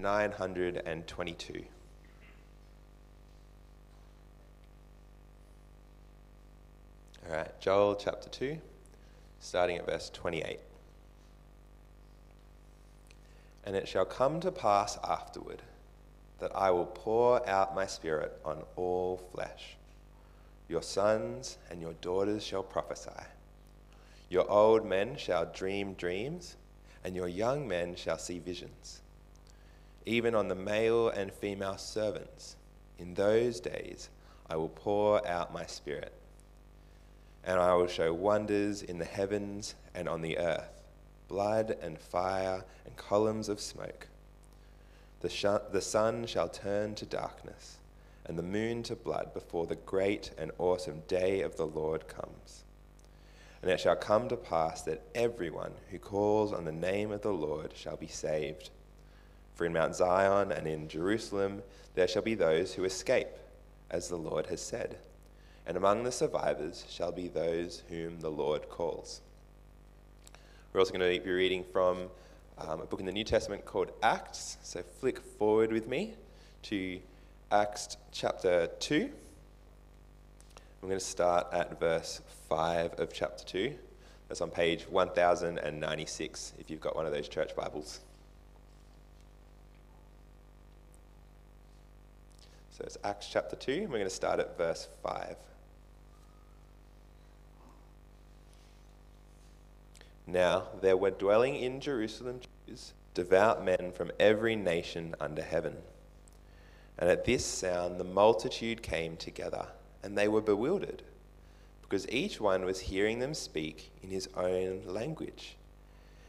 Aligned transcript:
922. 0.00 1.64
All 7.28 7.36
right, 7.36 7.60
Joel 7.60 7.96
chapter 7.96 8.28
2, 8.28 8.58
starting 9.40 9.76
at 9.76 9.86
verse 9.86 10.08
28. 10.10 10.60
And 13.64 13.76
it 13.76 13.86
shall 13.86 14.06
come 14.06 14.40
to 14.40 14.50
pass 14.50 14.98
afterward 15.04 15.62
that 16.38 16.54
I 16.54 16.70
will 16.70 16.86
pour 16.86 17.46
out 17.48 17.74
my 17.74 17.86
spirit 17.86 18.40
on 18.44 18.62
all 18.76 19.18
flesh. 19.32 19.76
Your 20.68 20.82
sons 20.82 21.58
and 21.70 21.80
your 21.80 21.94
daughters 21.94 22.44
shall 22.44 22.62
prophesy. 22.62 23.10
Your 24.30 24.48
old 24.50 24.86
men 24.86 25.16
shall 25.16 25.46
dream 25.46 25.94
dreams, 25.94 26.56
and 27.04 27.16
your 27.16 27.28
young 27.28 27.66
men 27.66 27.96
shall 27.96 28.18
see 28.18 28.38
visions. 28.38 29.00
Even 30.08 30.34
on 30.34 30.48
the 30.48 30.54
male 30.54 31.10
and 31.10 31.30
female 31.30 31.76
servants, 31.76 32.56
in 32.98 33.12
those 33.12 33.60
days 33.60 34.08
I 34.48 34.56
will 34.56 34.70
pour 34.70 35.26
out 35.28 35.52
my 35.52 35.66
spirit 35.66 36.14
and 37.44 37.60
I 37.60 37.74
will 37.74 37.88
show 37.88 38.14
wonders 38.14 38.80
in 38.80 38.96
the 38.96 39.04
heavens 39.04 39.74
and 39.94 40.08
on 40.08 40.22
the 40.22 40.38
earth 40.38 40.82
blood 41.28 41.76
and 41.82 41.98
fire 41.98 42.64
and 42.86 42.96
columns 42.96 43.50
of 43.50 43.60
smoke. 43.60 44.08
The, 45.20 45.28
sh- 45.28 45.44
the 45.72 45.82
sun 45.82 46.24
shall 46.24 46.48
turn 46.48 46.94
to 46.94 47.04
darkness, 47.04 47.76
and 48.24 48.38
the 48.38 48.42
moon 48.42 48.82
to 48.84 48.96
blood 48.96 49.34
before 49.34 49.66
the 49.66 49.76
great 49.76 50.30
and 50.38 50.52
awesome 50.56 51.02
day 51.06 51.42
of 51.42 51.58
the 51.58 51.66
Lord 51.66 52.08
comes. 52.08 52.64
And 53.60 53.70
it 53.70 53.78
shall 53.78 53.94
come 53.94 54.30
to 54.30 54.36
pass 54.38 54.80
that 54.84 55.02
everyone 55.14 55.72
who 55.90 55.98
calls 55.98 56.50
on 56.54 56.64
the 56.64 56.72
name 56.72 57.12
of 57.12 57.20
the 57.20 57.34
Lord 57.34 57.72
shall 57.76 57.98
be 57.98 58.06
saved. 58.06 58.70
For 59.58 59.66
in 59.66 59.74
Mount 59.74 59.94
Zion 59.94 60.52
and 60.52 60.66
in 60.66 60.88
Jerusalem 60.88 61.62
there 61.94 62.08
shall 62.08 62.22
be 62.22 62.34
those 62.34 62.72
who 62.72 62.84
escape, 62.84 63.28
as 63.90 64.08
the 64.08 64.16
Lord 64.16 64.46
has 64.46 64.62
said 64.62 64.96
and 65.68 65.76
among 65.76 66.02
the 66.02 66.10
survivors 66.10 66.86
shall 66.88 67.12
be 67.12 67.28
those 67.28 67.82
whom 67.90 68.20
the 68.20 68.30
Lord 68.30 68.70
calls. 68.70 69.20
We're 70.72 70.80
also 70.80 70.94
going 70.94 71.14
to 71.14 71.22
be 71.22 71.30
reading 71.30 71.62
from 71.70 72.08
um, 72.56 72.80
a 72.80 72.86
book 72.86 73.00
in 73.00 73.06
the 73.06 73.12
New 73.12 73.22
Testament 73.22 73.66
called 73.66 73.92
Acts. 74.02 74.56
So 74.62 74.82
flick 74.98 75.20
forward 75.20 75.70
with 75.70 75.86
me 75.86 76.14
to 76.62 76.98
Acts 77.52 77.98
chapter 78.12 78.68
2. 78.80 79.10
I'm 80.82 80.88
going 80.88 80.98
to 80.98 81.04
start 81.04 81.48
at 81.52 81.78
verse 81.78 82.22
5 82.48 82.94
of 82.98 83.12
chapter 83.12 83.44
2. 83.44 83.74
That's 84.28 84.40
on 84.40 84.50
page 84.50 84.88
1096 84.88 86.54
if 86.58 86.70
you've 86.70 86.80
got 86.80 86.96
one 86.96 87.04
of 87.04 87.12
those 87.12 87.28
church 87.28 87.54
Bibles. 87.54 88.00
So 92.78 92.84
it's 92.84 92.98
Acts 93.02 93.26
chapter 93.28 93.56
2, 93.56 93.72
and 93.72 93.88
we're 93.88 93.98
going 93.98 94.04
to 94.04 94.10
start 94.10 94.38
at 94.38 94.56
verse 94.56 94.86
5. 95.02 95.34
Now 100.28 100.68
there 100.80 100.96
were 100.96 101.10
dwelling 101.10 101.56
in 101.56 101.80
Jerusalem 101.80 102.38
Jews, 102.68 102.92
devout 103.14 103.64
men 103.64 103.90
from 103.90 104.12
every 104.20 104.54
nation 104.54 105.16
under 105.20 105.42
heaven. 105.42 105.76
And 106.96 107.10
at 107.10 107.24
this 107.24 107.44
sound 107.44 107.98
the 107.98 108.04
multitude 108.04 108.80
came 108.80 109.16
together, 109.16 109.66
and 110.04 110.16
they 110.16 110.28
were 110.28 110.40
bewildered, 110.40 111.02
because 111.82 112.08
each 112.08 112.40
one 112.40 112.64
was 112.64 112.78
hearing 112.78 113.18
them 113.18 113.34
speak 113.34 113.90
in 114.04 114.10
his 114.10 114.28
own 114.36 114.82
language. 114.86 115.56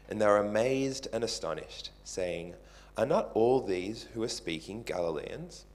And 0.08 0.20
they 0.20 0.26
were 0.26 0.38
amazed 0.38 1.06
and 1.12 1.22
astonished, 1.22 1.90
saying, 2.02 2.54
Are 2.96 3.06
not 3.06 3.30
all 3.34 3.60
these 3.60 4.08
who 4.14 4.22
are 4.24 4.28
speaking 4.28 4.82
Galileans? 4.82 5.66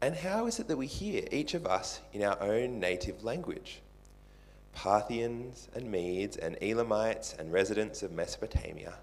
And 0.00 0.14
how 0.14 0.46
is 0.46 0.60
it 0.60 0.68
that 0.68 0.76
we 0.76 0.86
hear, 0.86 1.24
each 1.32 1.54
of 1.54 1.66
us, 1.66 2.00
in 2.12 2.22
our 2.22 2.40
own 2.40 2.78
native 2.78 3.24
language? 3.24 3.80
Parthians 4.72 5.68
and 5.74 5.90
Medes 5.90 6.36
and 6.36 6.56
Elamites 6.62 7.34
and 7.36 7.52
residents 7.52 8.04
of 8.04 8.12
Mesopotamia, 8.12 8.94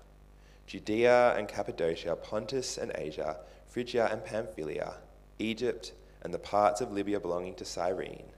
Judea 0.67 1.35
and 1.37 1.49
Cappadocia, 1.49 2.15
Pontus 2.15 2.77
and 2.77 2.93
Asia, 2.95 3.39
Phrygia 3.67 4.07
and 4.09 4.23
Pamphylia, 4.23 4.93
Egypt 5.37 5.91
and 6.21 6.33
the 6.33 6.39
parts 6.39 6.79
of 6.79 6.93
Libya 6.93 7.19
belonging 7.19 7.55
to 7.55 7.65
Cyrene, 7.65 8.31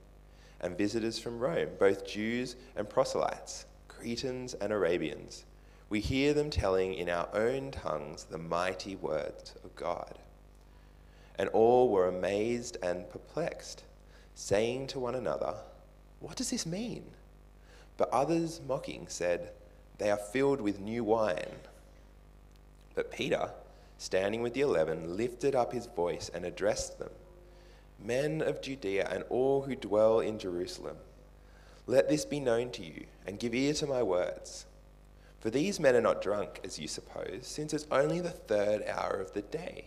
and 0.60 0.76
visitors 0.76 1.18
from 1.18 1.38
Rome, 1.38 1.70
both 1.78 2.04
Jews 2.04 2.56
and 2.74 2.90
proselytes, 2.90 3.66
Cretans 3.86 4.54
and 4.54 4.72
Arabians. 4.72 5.44
We 5.88 6.00
hear 6.00 6.34
them 6.34 6.50
telling 6.50 6.94
in 6.94 7.08
our 7.08 7.28
own 7.32 7.70
tongues 7.70 8.24
the 8.24 8.36
mighty 8.36 8.96
words 8.96 9.54
of 9.62 9.76
God. 9.76 10.18
And 11.38 11.48
all 11.50 11.88
were 11.88 12.08
amazed 12.08 12.76
and 12.82 13.08
perplexed, 13.08 13.84
saying 14.34 14.88
to 14.88 15.00
one 15.00 15.14
another, 15.14 15.54
What 16.20 16.36
does 16.36 16.50
this 16.50 16.66
mean? 16.66 17.04
But 17.96 18.10
others, 18.10 18.60
mocking, 18.66 19.06
said, 19.08 19.50
They 19.98 20.10
are 20.10 20.16
filled 20.16 20.60
with 20.60 20.80
new 20.80 21.04
wine. 21.04 21.56
But 22.94 23.12
Peter, 23.12 23.50
standing 23.98 24.42
with 24.42 24.54
the 24.54 24.60
eleven, 24.62 25.16
lifted 25.16 25.54
up 25.54 25.72
his 25.72 25.86
voice 25.86 26.30
and 26.32 26.44
addressed 26.44 26.98
them 26.98 27.10
Men 27.98 28.40
of 28.42 28.62
Judea 28.62 29.08
and 29.10 29.24
all 29.28 29.62
who 29.62 29.74
dwell 29.74 30.20
in 30.20 30.38
Jerusalem, 30.38 30.96
let 31.86 32.08
this 32.08 32.24
be 32.24 32.38
known 32.38 32.70
to 32.72 32.84
you, 32.84 33.06
and 33.26 33.40
give 33.40 33.54
ear 33.54 33.74
to 33.74 33.86
my 33.86 34.02
words. 34.02 34.66
For 35.40 35.50
these 35.50 35.80
men 35.80 35.96
are 35.96 36.00
not 36.00 36.22
drunk, 36.22 36.60
as 36.62 36.78
you 36.78 36.86
suppose, 36.86 37.46
since 37.46 37.72
it's 37.72 37.86
only 37.90 38.20
the 38.20 38.30
third 38.30 38.84
hour 38.86 39.14
of 39.14 39.32
the 39.32 39.42
day. 39.42 39.86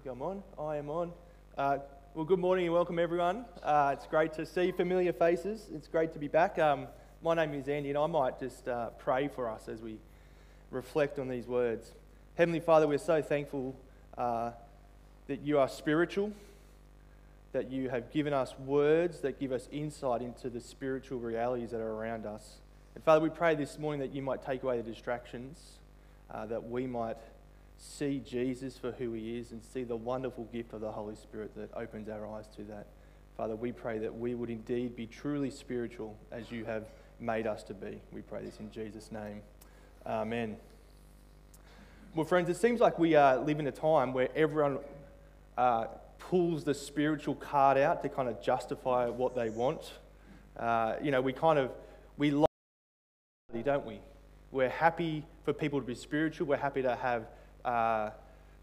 Think 0.00 0.14
I'm 0.14 0.22
on. 0.22 0.42
I 0.58 0.76
am 0.76 0.88
on. 0.88 1.12
Uh, 1.58 1.76
well, 2.14 2.24
good 2.24 2.38
morning 2.38 2.64
and 2.64 2.72
welcome, 2.72 2.98
everyone. 2.98 3.44
Uh, 3.62 3.94
it's 3.94 4.06
great 4.06 4.32
to 4.34 4.46
see 4.46 4.72
familiar 4.72 5.12
faces. 5.12 5.66
It's 5.74 5.88
great 5.88 6.14
to 6.14 6.18
be 6.18 6.28
back. 6.28 6.58
Um, 6.58 6.86
my 7.22 7.34
name 7.34 7.52
is 7.52 7.68
Andy, 7.68 7.90
and 7.90 7.98
I 7.98 8.06
might 8.06 8.40
just 8.40 8.66
uh, 8.66 8.90
pray 8.98 9.28
for 9.28 9.50
us 9.50 9.68
as 9.68 9.82
we 9.82 9.98
reflect 10.70 11.18
on 11.18 11.28
these 11.28 11.46
words. 11.46 11.92
Heavenly 12.36 12.60
Father, 12.60 12.88
we're 12.88 12.96
so 12.96 13.20
thankful 13.20 13.76
uh, 14.16 14.52
that 15.26 15.40
you 15.40 15.58
are 15.58 15.68
spiritual, 15.68 16.32
that 17.52 17.70
you 17.70 17.90
have 17.90 18.10
given 18.10 18.32
us 18.32 18.54
words 18.58 19.20
that 19.20 19.38
give 19.38 19.52
us 19.52 19.68
insight 19.70 20.22
into 20.22 20.48
the 20.48 20.62
spiritual 20.62 21.18
realities 21.18 21.72
that 21.72 21.80
are 21.80 21.92
around 21.92 22.24
us. 22.24 22.54
And 22.94 23.04
Father, 23.04 23.20
we 23.20 23.28
pray 23.28 23.54
this 23.54 23.78
morning 23.78 24.00
that 24.00 24.14
you 24.14 24.22
might 24.22 24.42
take 24.46 24.62
away 24.62 24.80
the 24.80 24.90
distractions, 24.90 25.58
uh, 26.30 26.46
that 26.46 26.70
we 26.70 26.86
might 26.86 27.18
see 27.80 28.20
Jesus 28.24 28.76
for 28.76 28.92
who 28.92 29.14
he 29.14 29.38
is 29.38 29.52
and 29.52 29.64
see 29.64 29.84
the 29.84 29.96
wonderful 29.96 30.44
gift 30.52 30.74
of 30.74 30.82
the 30.82 30.92
Holy 30.92 31.16
Spirit 31.16 31.54
that 31.56 31.70
opens 31.74 32.08
our 32.08 32.26
eyes 32.26 32.46
to 32.56 32.62
that. 32.64 32.86
Father, 33.36 33.56
we 33.56 33.72
pray 33.72 33.98
that 33.98 34.14
we 34.14 34.34
would 34.34 34.50
indeed 34.50 34.94
be 34.94 35.06
truly 35.06 35.50
spiritual 35.50 36.14
as 36.30 36.52
you 36.52 36.66
have 36.66 36.84
made 37.18 37.46
us 37.46 37.62
to 37.64 37.74
be. 37.74 38.00
We 38.12 38.20
pray 38.20 38.44
this 38.44 38.60
in 38.60 38.70
Jesus' 38.70 39.10
name. 39.10 39.40
Amen. 40.06 40.56
Well, 42.14 42.26
friends, 42.26 42.50
it 42.50 42.56
seems 42.58 42.80
like 42.80 42.98
we 42.98 43.16
uh, 43.16 43.38
live 43.40 43.60
in 43.60 43.66
a 43.66 43.72
time 43.72 44.12
where 44.12 44.28
everyone 44.36 44.78
uh, 45.56 45.86
pulls 46.18 46.64
the 46.64 46.74
spiritual 46.74 47.34
card 47.34 47.78
out 47.78 48.02
to 48.02 48.10
kind 48.10 48.28
of 48.28 48.42
justify 48.42 49.08
what 49.08 49.34
they 49.34 49.48
want. 49.48 49.92
Uh, 50.58 50.96
you 51.02 51.10
know, 51.10 51.22
we 51.22 51.32
kind 51.32 51.58
of, 51.58 51.70
we 52.18 52.30
like, 52.30 52.46
don't 53.64 53.86
we? 53.86 54.00
We're 54.50 54.68
happy 54.68 55.24
for 55.44 55.54
people 55.54 55.80
to 55.80 55.86
be 55.86 55.94
spiritual. 55.94 56.46
We're 56.46 56.56
happy 56.56 56.82
to 56.82 56.94
have 56.96 57.26
uh, 57.64 58.10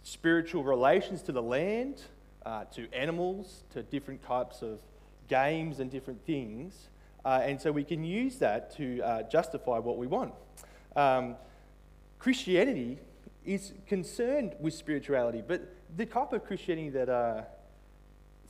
spiritual 0.04 0.64
relations 0.64 1.22
to 1.24 1.32
the 1.32 1.42
land, 1.42 2.02
uh, 2.46 2.64
to 2.66 2.92
animals, 2.94 3.64
to 3.74 3.84
different 3.84 4.24
types 4.24 4.62
of 4.62 4.80
games 5.28 5.80
and 5.80 5.92
different 5.92 6.26
things. 6.26 6.90
Uh, 7.26 7.42
and 7.44 7.60
so 7.60 7.72
we 7.72 7.84
can 7.84 8.04
use 8.04 8.38
that 8.38 8.76
to 8.78 9.02
uh, 9.02 9.24
justify 9.24 9.80
what 9.80 9.98
we 9.98 10.08
want. 10.08 10.34
Um, 10.96 11.36
Christianity 12.20 13.00
is 13.46 13.74
concerned 13.86 14.56
with 14.60 14.74
spirituality, 14.74 15.44
but 15.46 15.62
the 15.96 16.06
type 16.06 16.34
of 16.34 16.46
Christianity 16.46 16.90
that, 16.90 17.10
uh, 17.10 17.42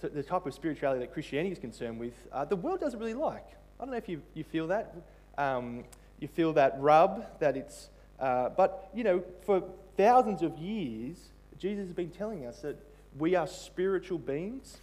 the 0.01 0.23
type 0.23 0.45
of 0.45 0.53
spirituality 0.53 0.99
that 0.99 1.13
Christianity 1.13 1.51
is 1.51 1.59
concerned 1.59 1.99
with, 1.99 2.13
uh, 2.31 2.45
the 2.45 2.55
world 2.55 2.79
doesn't 2.79 2.99
really 2.99 3.13
like. 3.13 3.47
I 3.79 3.83
don't 3.83 3.91
know 3.91 3.97
if 3.97 4.09
you, 4.09 4.21
you 4.33 4.43
feel 4.43 4.67
that. 4.67 4.95
Um, 5.37 5.83
you 6.19 6.27
feel 6.27 6.53
that 6.53 6.75
rub, 6.79 7.39
that 7.39 7.55
it's, 7.55 7.89
uh, 8.19 8.49
but 8.49 8.89
you 8.93 9.03
know, 9.03 9.23
for 9.45 9.63
thousands 9.95 10.41
of 10.41 10.57
years, 10.57 11.17
Jesus 11.57 11.85
has 11.85 11.93
been 11.93 12.11
telling 12.11 12.45
us 12.45 12.59
that 12.59 12.77
we 13.17 13.35
are 13.35 13.47
spiritual 13.47 14.17
beings. 14.17 14.77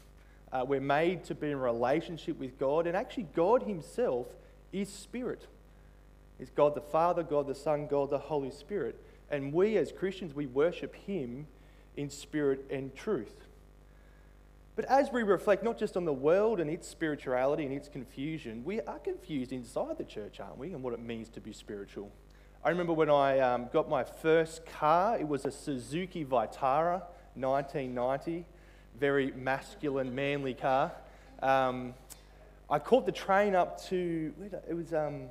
Uh, 0.53 0.65
we're 0.67 0.81
made 0.81 1.25
to 1.25 1.35
be 1.35 1.51
in 1.51 1.59
relationship 1.59 2.39
with 2.39 2.59
God, 2.59 2.87
and 2.87 2.97
actually, 2.97 3.27
God 3.35 3.65
Himself 3.65 4.29
is 4.73 4.89
spirit. 4.89 5.47
Is 6.39 6.51
God 6.51 6.75
the 6.75 6.81
Father, 6.81 7.23
God 7.23 7.47
the 7.47 7.55
Son, 7.55 7.87
God 7.87 8.11
the 8.11 8.19
Holy 8.19 8.51
Spirit. 8.51 9.01
And 9.31 9.53
we 9.53 9.77
as 9.77 9.93
Christians, 9.93 10.35
we 10.35 10.47
worship 10.47 10.95
Him 10.95 11.47
in 11.97 12.11
spirit 12.11 12.65
and 12.71 12.95
truth. 12.95 13.35
But 14.77 14.85
as 14.87 15.13
we 15.13 15.23
reflect 15.23 15.63
not 15.63 15.79
just 15.79 15.97
on 15.97 16.05
the 16.05 16.13
world 16.13 16.59
and 16.59 16.69
its 16.69 16.89
spirituality 16.89 17.65
and 17.65 17.73
its 17.73 17.89
confusion, 17.89 18.65
we 18.65 18.81
are 18.81 18.99
confused 18.99 19.53
inside 19.53 19.99
the 19.99 20.05
church, 20.05 20.41
aren't 20.41 20.59
we, 20.59 20.73
and 20.73 20.83
what 20.83 20.93
it 20.93 21.01
means 21.01 21.29
to 21.31 21.41
be 21.41 21.53
spiritual. 21.53 22.11
I 22.67 22.71
remember 22.71 22.95
when 22.95 23.11
I 23.11 23.41
um, 23.41 23.69
got 23.75 23.91
my 23.91 24.05
first 24.05 24.65
car, 24.65 25.19
it 25.19 25.29
was 25.29 25.45
a 25.45 25.51
Suzuki 25.51 26.25
Vitara, 26.25 27.03
1990, 27.35 28.47
very 28.99 29.33
masculine, 29.33 30.15
manly 30.15 30.55
car. 30.55 30.91
Um, 31.43 31.93
I 32.71 32.79
caught 32.79 33.05
the 33.05 33.13
train 33.13 33.55
up 33.55 33.85
to, 33.89 34.33
it 34.67 34.73
was 34.73 34.95
um, 34.95 35.25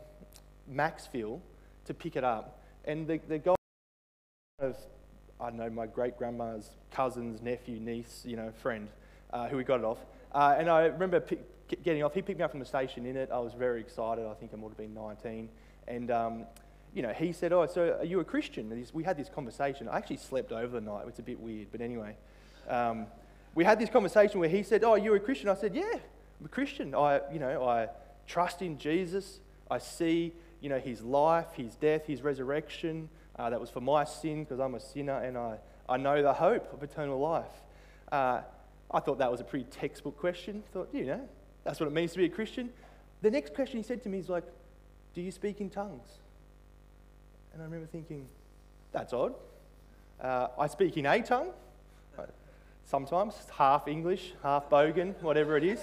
Macksville 0.71 1.39
to 1.85 1.93
pick 1.95 2.15
it 2.17 2.23
up. 2.23 2.61
And 2.85 3.07
the, 3.07 3.19
the 3.27 3.39
guy 3.39 3.55
of, 4.59 4.77
I 5.41 5.49
don't 5.49 5.57
know, 5.57 5.71
my 5.71 5.87
great 5.87 6.19
grandma's 6.19 6.69
cousin's 6.91 7.41
nephew, 7.41 7.79
niece, 7.79 8.21
you 8.27 8.35
know, 8.35 8.51
friend, 8.61 8.87
uh, 9.31 9.47
who 9.47 9.57
we 9.57 9.63
got 9.63 9.79
it 9.79 9.85
off. 9.85 10.05
Uh, 10.33 10.55
and 10.55 10.69
I 10.69 10.83
remember 10.85 11.19
pick, 11.19 11.39
getting 11.83 12.03
off. 12.03 12.13
He 12.13 12.21
picked 12.21 12.37
me 12.37 12.43
up 12.43 12.51
from 12.51 12.59
the 12.59 12.65
station 12.67 13.07
in 13.07 13.17
it. 13.17 13.31
I 13.33 13.39
was 13.39 13.53
very 13.53 13.79
excited. 13.79 14.23
I 14.23 14.35
think 14.35 14.51
I 14.53 14.57
would 14.57 14.69
have 14.69 14.77
been 14.77 14.93
19. 14.93 15.49
And 15.87 16.11
um, 16.11 16.45
you 16.93 17.01
know, 17.01 17.13
he 17.13 17.31
said, 17.31 17.53
Oh, 17.53 17.65
so 17.65 17.97
are 17.99 18.05
you 18.05 18.19
a 18.19 18.23
Christian? 18.23 18.71
And 18.71 18.91
we 18.93 19.03
had 19.03 19.17
this 19.17 19.29
conversation. 19.29 19.87
I 19.87 19.97
actually 19.97 20.17
slept 20.17 20.51
over 20.51 20.79
the 20.79 20.81
night. 20.81 21.01
It 21.01 21.05
was 21.05 21.19
a 21.19 21.23
bit 21.23 21.39
weird, 21.39 21.67
but 21.71 21.81
anyway. 21.81 22.15
Um, 22.69 23.07
we 23.55 23.63
had 23.63 23.79
this 23.79 23.89
conversation 23.89 24.39
where 24.39 24.49
he 24.49 24.63
said, 24.63 24.83
Oh, 24.83 24.95
you're 24.95 25.15
a 25.15 25.19
Christian? 25.19 25.49
I 25.49 25.55
said, 25.55 25.75
Yeah, 25.75 25.83
I'm 25.93 26.45
a 26.45 26.49
Christian. 26.49 26.95
I, 26.95 27.21
you 27.31 27.39
know, 27.39 27.67
I 27.67 27.87
trust 28.27 28.61
in 28.61 28.77
Jesus. 28.77 29.39
I 29.69 29.79
see, 29.79 30.33
you 30.61 30.69
know, 30.69 30.79
his 30.79 31.01
life, 31.01 31.47
his 31.53 31.75
death, 31.75 32.05
his 32.05 32.21
resurrection. 32.21 33.09
Uh, 33.37 33.49
that 33.49 33.59
was 33.59 33.69
for 33.69 33.81
my 33.81 34.03
sin 34.03 34.43
because 34.43 34.59
I'm 34.59 34.75
a 34.75 34.79
sinner 34.79 35.17
and 35.17 35.37
I, 35.37 35.57
I 35.89 35.97
know 35.97 36.21
the 36.21 36.33
hope 36.33 36.71
of 36.73 36.83
eternal 36.83 37.19
life. 37.19 37.45
Uh, 38.11 38.41
I 38.91 38.99
thought 38.99 39.17
that 39.17 39.31
was 39.31 39.41
a 39.41 39.43
pretty 39.43 39.65
textbook 39.65 40.17
question. 40.17 40.63
Thought, 40.71 40.89
you 40.93 41.05
know, 41.05 41.27
that's 41.63 41.79
what 41.79 41.87
it 41.87 41.93
means 41.93 42.11
to 42.11 42.19
be 42.19 42.25
a 42.25 42.29
Christian. 42.29 42.69
The 43.21 43.31
next 43.31 43.55
question 43.55 43.77
he 43.77 43.83
said 43.83 44.03
to 44.03 44.09
me 44.09 44.19
is 44.19 44.29
like, 44.29 44.43
Do 45.15 45.21
you 45.21 45.31
speak 45.31 45.61
in 45.61 45.69
tongues? 45.69 46.07
And 47.53 47.61
I 47.61 47.65
remember 47.65 47.87
thinking, 47.87 48.27
that's 48.91 49.13
odd. 49.13 49.35
Uh, 50.19 50.47
I 50.57 50.67
speak 50.67 50.97
in 50.97 51.05
a 51.05 51.21
tongue, 51.21 51.51
sometimes 52.85 53.35
half 53.55 53.87
English, 53.87 54.33
half 54.41 54.69
Bogan, 54.69 55.13
whatever 55.21 55.55
it 55.57 55.63
is. 55.63 55.79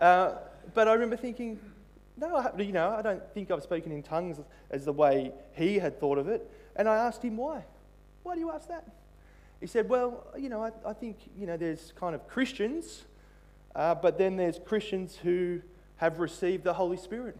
Uh, 0.00 0.34
but 0.74 0.88
I 0.88 0.92
remember 0.94 1.16
thinking, 1.16 1.58
no, 2.16 2.50
you 2.58 2.72
know, 2.72 2.90
I 2.90 3.02
don't 3.02 3.22
think 3.34 3.50
I've 3.50 3.62
spoken 3.62 3.92
in 3.92 4.02
tongues 4.02 4.38
as 4.70 4.84
the 4.84 4.92
way 4.92 5.32
he 5.52 5.78
had 5.78 5.98
thought 5.98 6.18
of 6.18 6.28
it. 6.28 6.50
And 6.76 6.88
I 6.88 6.96
asked 6.96 7.22
him 7.22 7.36
why. 7.36 7.64
Why 8.22 8.34
do 8.34 8.40
you 8.40 8.50
ask 8.50 8.68
that? 8.68 8.86
He 9.60 9.66
said, 9.66 9.88
well, 9.88 10.26
you 10.36 10.48
know, 10.48 10.62
I, 10.62 10.70
I 10.84 10.92
think, 10.92 11.18
you 11.38 11.46
know, 11.46 11.56
there's 11.56 11.92
kind 11.98 12.14
of 12.14 12.26
Christians, 12.26 13.04
uh, 13.76 13.94
but 13.94 14.18
then 14.18 14.36
there's 14.36 14.58
Christians 14.58 15.16
who 15.16 15.60
have 15.96 16.18
received 16.18 16.64
the 16.64 16.72
Holy 16.72 16.96
Spirit, 16.96 17.36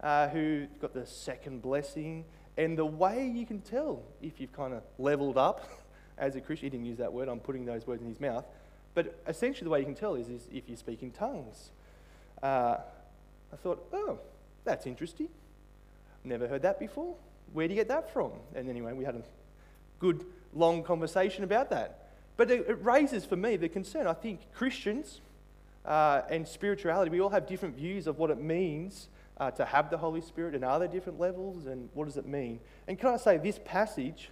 uh, 0.00 0.28
who 0.28 0.66
got 0.80 0.94
the 0.94 1.06
second 1.06 1.62
blessing, 1.62 2.24
and 2.58 2.76
the 2.76 2.84
way 2.84 3.26
you 3.26 3.46
can 3.46 3.60
tell 3.60 4.02
if 4.20 4.40
you've 4.40 4.52
kind 4.52 4.74
of 4.74 4.82
leveled 4.98 5.38
up 5.38 5.66
as 6.18 6.34
a 6.34 6.40
Christian, 6.40 6.66
he 6.66 6.70
didn't 6.70 6.86
use 6.86 6.98
that 6.98 7.12
word, 7.12 7.28
I'm 7.28 7.38
putting 7.38 7.64
those 7.64 7.86
words 7.86 8.02
in 8.02 8.08
his 8.08 8.20
mouth, 8.20 8.44
but 8.94 9.16
essentially 9.28 9.64
the 9.64 9.70
way 9.70 9.78
you 9.78 9.84
can 9.84 9.94
tell 9.94 10.16
is, 10.16 10.28
is 10.28 10.48
if 10.52 10.68
you 10.68 10.76
speak 10.76 11.02
in 11.02 11.12
tongues. 11.12 11.70
Uh, 12.42 12.78
I 13.52 13.56
thought, 13.62 13.86
oh, 13.92 14.18
that's 14.64 14.86
interesting. 14.86 15.28
Never 16.24 16.48
heard 16.48 16.62
that 16.62 16.80
before. 16.80 17.14
Where 17.52 17.68
do 17.68 17.74
you 17.74 17.80
get 17.80 17.88
that 17.88 18.12
from? 18.12 18.32
And 18.54 18.68
anyway, 18.68 18.92
we 18.92 19.04
had 19.04 19.14
a 19.14 19.22
good 20.00 20.26
long 20.52 20.82
conversation 20.82 21.44
about 21.44 21.70
that. 21.70 22.08
But 22.36 22.50
it, 22.50 22.68
it 22.68 22.84
raises 22.84 23.24
for 23.24 23.36
me 23.36 23.56
the 23.56 23.68
concern. 23.68 24.08
I 24.08 24.14
think 24.14 24.40
Christians 24.52 25.20
uh, 25.84 26.22
and 26.28 26.46
spirituality, 26.46 27.10
we 27.10 27.20
all 27.20 27.30
have 27.30 27.46
different 27.46 27.76
views 27.76 28.08
of 28.08 28.18
what 28.18 28.30
it 28.30 28.38
means 28.38 29.08
uh, 29.40 29.50
to 29.52 29.64
have 29.64 29.90
the 29.90 29.98
Holy 29.98 30.20
Spirit 30.20 30.54
and 30.54 30.64
are 30.64 30.78
there 30.78 30.88
different 30.88 31.20
levels 31.20 31.66
and 31.66 31.88
what 31.94 32.06
does 32.06 32.16
it 32.16 32.26
mean? 32.26 32.60
And 32.86 32.98
can 32.98 33.10
I 33.10 33.16
say, 33.16 33.36
this 33.36 33.60
passage 33.64 34.30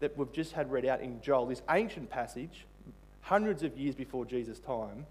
that 0.00 0.16
we've 0.16 0.32
just 0.32 0.52
had 0.52 0.70
read 0.70 0.86
out 0.86 1.00
in 1.00 1.20
Joel, 1.20 1.46
this 1.46 1.62
ancient 1.70 2.08
passage, 2.10 2.66
hundreds 3.22 3.62
of 3.62 3.76
years 3.76 3.94
before 3.94 4.24
Jesus' 4.24 4.58
time, 4.58 5.06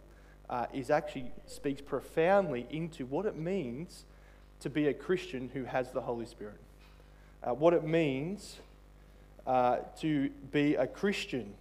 uh, 0.49 0.65
is 0.73 0.89
actually 0.89 1.31
speaks 1.45 1.81
profoundly 1.81 2.65
into 2.69 3.05
what 3.05 3.25
it 3.25 3.35
means 3.35 4.05
to 4.61 4.69
be 4.69 4.87
a 4.87 4.93
Christian 4.93 5.49
who 5.53 5.65
has 5.65 5.91
the 5.91 6.01
Holy 6.01 6.25
Spirit. 6.25 6.59
Uh, 7.43 7.53
what 7.53 7.73
it 7.73 7.83
means 7.83 8.57
uh, 9.45 9.77
to 9.99 10.29
be 10.51 10.75
a 10.75 10.87
Christian. 10.87 11.53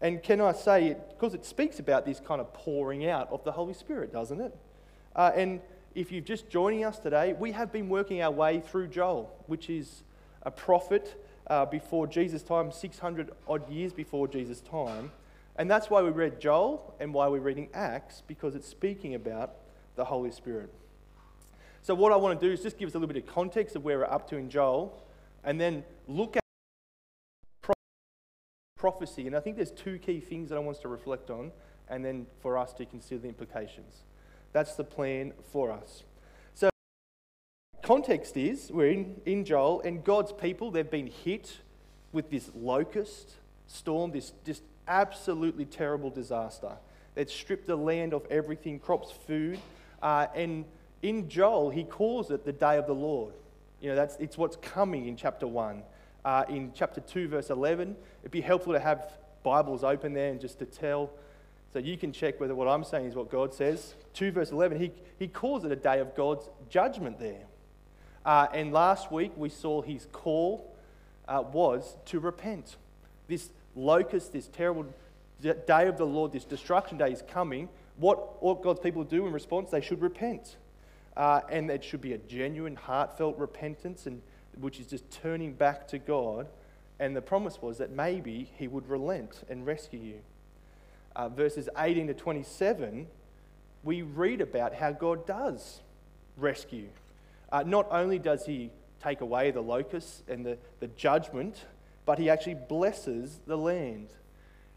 And 0.00 0.22
can 0.22 0.40
I 0.40 0.52
say, 0.52 0.88
it 0.88 1.08
because 1.10 1.34
it 1.34 1.46
speaks 1.46 1.78
about 1.78 2.04
this 2.04 2.20
kind 2.20 2.40
of 2.40 2.52
pouring 2.52 3.08
out 3.08 3.30
of 3.30 3.42
the 3.44 3.52
Holy 3.52 3.72
Spirit, 3.72 4.12
doesn't 4.12 4.40
it? 4.40 4.54
Uh, 5.16 5.30
and 5.34 5.60
if 5.94 6.10
you're 6.10 6.20
just 6.20 6.48
joining 6.48 6.84
us 6.84 6.98
today, 6.98 7.34
we 7.34 7.52
have 7.52 7.70
been 7.70 7.88
working 7.88 8.20
our 8.20 8.30
way 8.30 8.60
through 8.60 8.88
Joel, 8.88 9.32
which 9.46 9.70
is 9.70 10.02
a 10.42 10.50
prophet 10.50 11.22
uh, 11.46 11.66
before 11.66 12.06
Jesus' 12.06 12.42
time, 12.42 12.72
600 12.72 13.30
odd 13.46 13.70
years 13.70 13.92
before 13.92 14.26
Jesus' 14.26 14.60
time. 14.60 15.12
And 15.56 15.70
that's 15.70 15.88
why 15.88 16.02
we 16.02 16.10
read 16.10 16.40
Joel 16.40 16.94
and 16.98 17.14
why 17.14 17.28
we're 17.28 17.40
reading 17.40 17.68
Acts, 17.72 18.22
because 18.26 18.56
it's 18.56 18.68
speaking 18.68 19.14
about 19.14 19.54
the 19.94 20.04
Holy 20.04 20.32
Spirit. 20.32 20.74
So, 21.82 21.94
what 21.94 22.12
I 22.12 22.16
want 22.16 22.40
to 22.40 22.46
do 22.46 22.52
is 22.52 22.62
just 22.62 22.76
give 22.76 22.88
us 22.88 22.94
a 22.94 22.98
little 22.98 23.12
bit 23.12 23.22
of 23.22 23.32
context 23.32 23.76
of 23.76 23.84
where 23.84 23.98
we're 23.98 24.06
up 24.06 24.28
to 24.30 24.36
in 24.36 24.50
Joel, 24.50 25.00
and 25.44 25.60
then 25.60 25.84
look 26.08 26.36
at 26.36 26.42
prophecy. 28.76 29.26
And 29.26 29.36
I 29.36 29.40
think 29.40 29.56
there's 29.56 29.70
two 29.70 29.98
key 29.98 30.18
things 30.18 30.48
that 30.48 30.56
I 30.56 30.58
want 30.58 30.76
us 30.78 30.82
to 30.82 30.88
reflect 30.88 31.30
on, 31.30 31.52
and 31.88 32.04
then 32.04 32.26
for 32.40 32.58
us 32.58 32.72
to 32.74 32.84
consider 32.84 33.20
the 33.20 33.28
implications. 33.28 34.02
That's 34.54 34.76
the 34.76 34.84
plan 34.84 35.32
for 35.52 35.72
us. 35.72 36.04
So, 36.54 36.70
context 37.82 38.36
is 38.36 38.70
we're 38.72 38.92
in, 38.92 39.20
in 39.26 39.44
Joel, 39.44 39.80
and 39.80 40.02
God's 40.02 40.32
people, 40.32 40.70
they've 40.70 40.88
been 40.88 41.08
hit 41.08 41.58
with 42.12 42.30
this 42.30 42.50
locust 42.54 43.32
storm, 43.66 44.12
this 44.12 44.32
just 44.46 44.62
absolutely 44.86 45.64
terrible 45.64 46.08
disaster. 46.08 46.70
It's 47.16 47.34
stripped 47.34 47.66
the 47.66 47.74
land 47.74 48.14
of 48.14 48.24
everything, 48.30 48.78
crops, 48.78 49.10
food. 49.26 49.58
Uh, 50.00 50.28
and 50.36 50.64
in 51.02 51.28
Joel, 51.28 51.70
he 51.70 51.82
calls 51.82 52.30
it 52.30 52.44
the 52.44 52.52
day 52.52 52.76
of 52.78 52.86
the 52.86 52.94
Lord. 52.94 53.34
You 53.80 53.90
know, 53.90 53.96
that's, 53.96 54.16
it's 54.16 54.38
what's 54.38 54.56
coming 54.56 55.08
in 55.08 55.16
chapter 55.16 55.48
1. 55.48 55.82
Uh, 56.24 56.44
in 56.48 56.70
chapter 56.76 57.00
2, 57.00 57.26
verse 57.26 57.50
11, 57.50 57.96
it'd 58.22 58.30
be 58.30 58.40
helpful 58.40 58.72
to 58.72 58.78
have 58.78 59.14
Bibles 59.42 59.82
open 59.82 60.14
there 60.14 60.30
and 60.30 60.40
just 60.40 60.60
to 60.60 60.64
tell 60.64 61.10
So 61.74 61.80
you 61.80 61.98
can 61.98 62.12
check 62.12 62.38
whether 62.38 62.54
what 62.54 62.68
I'm 62.68 62.84
saying 62.84 63.06
is 63.06 63.16
what 63.16 63.32
God 63.32 63.52
says. 63.52 63.94
2 64.12 64.30
verse 64.30 64.52
11, 64.52 64.78
he, 64.78 64.92
he 65.18 65.26
calls 65.26 65.64
it 65.64 65.72
a 65.72 65.76
day 65.76 65.98
of 65.98 66.14
God's 66.14 66.48
judgment 66.70 67.18
there. 67.18 67.46
Uh, 68.24 68.46
and 68.54 68.72
last 68.72 69.10
week 69.10 69.32
we 69.36 69.48
saw 69.48 69.82
his 69.82 70.06
call 70.12 70.72
uh, 71.26 71.42
was 71.52 71.96
to 72.04 72.20
repent. 72.20 72.76
This 73.26 73.50
locust, 73.74 74.32
this 74.32 74.46
terrible 74.46 74.86
day 75.40 75.88
of 75.88 75.98
the 75.98 76.06
Lord, 76.06 76.30
this 76.30 76.44
destruction 76.44 76.96
day 76.96 77.10
is 77.10 77.24
coming. 77.26 77.68
What 77.96 78.20
ought 78.40 78.62
God's 78.62 78.78
people 78.78 79.02
do 79.02 79.26
in 79.26 79.32
response? 79.32 79.72
They 79.72 79.80
should 79.80 80.00
repent. 80.00 80.54
Uh, 81.16 81.40
and 81.50 81.68
it 81.68 81.82
should 81.82 82.00
be 82.00 82.12
a 82.12 82.18
genuine, 82.18 82.76
heartfelt 82.76 83.36
repentance, 83.36 84.06
and, 84.06 84.22
which 84.60 84.78
is 84.78 84.86
just 84.86 85.10
turning 85.10 85.54
back 85.54 85.88
to 85.88 85.98
God. 85.98 86.46
And 87.00 87.16
the 87.16 87.22
promise 87.22 87.60
was 87.60 87.78
that 87.78 87.90
maybe 87.90 88.52
He 88.58 88.68
would 88.68 88.88
relent 88.88 89.42
and 89.48 89.66
rescue 89.66 89.98
you. 89.98 90.20
Uh, 91.16 91.28
verses 91.28 91.68
18 91.78 92.08
to 92.08 92.14
27, 92.14 93.06
we 93.82 94.02
read 94.02 94.40
about 94.40 94.74
how 94.74 94.92
God 94.92 95.26
does 95.26 95.80
rescue. 96.36 96.88
Uh, 97.52 97.62
not 97.62 97.86
only 97.90 98.18
does 98.18 98.46
He 98.46 98.70
take 99.02 99.20
away 99.20 99.50
the 99.50 99.60
locusts 99.60 100.22
and 100.28 100.44
the, 100.44 100.58
the 100.80 100.88
judgment, 100.88 101.66
but 102.06 102.18
He 102.18 102.28
actually 102.30 102.56
blesses 102.68 103.40
the 103.46 103.56
land. 103.56 104.08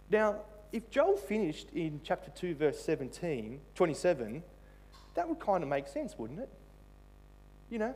Now, 0.10 0.42
if 0.72 0.90
Joel 0.90 1.18
finished 1.18 1.70
in 1.74 2.02
chapter 2.04 2.30
2, 2.32 2.56
verse 2.56 2.80
17, 2.80 3.60
27, 3.76 4.44
that 5.16 5.28
would 5.28 5.40
kind 5.40 5.64
of 5.64 5.70
make 5.70 5.88
sense, 5.88 6.18
wouldn't 6.18 6.40
it? 6.40 6.50
You 7.70 7.80
know, 7.80 7.96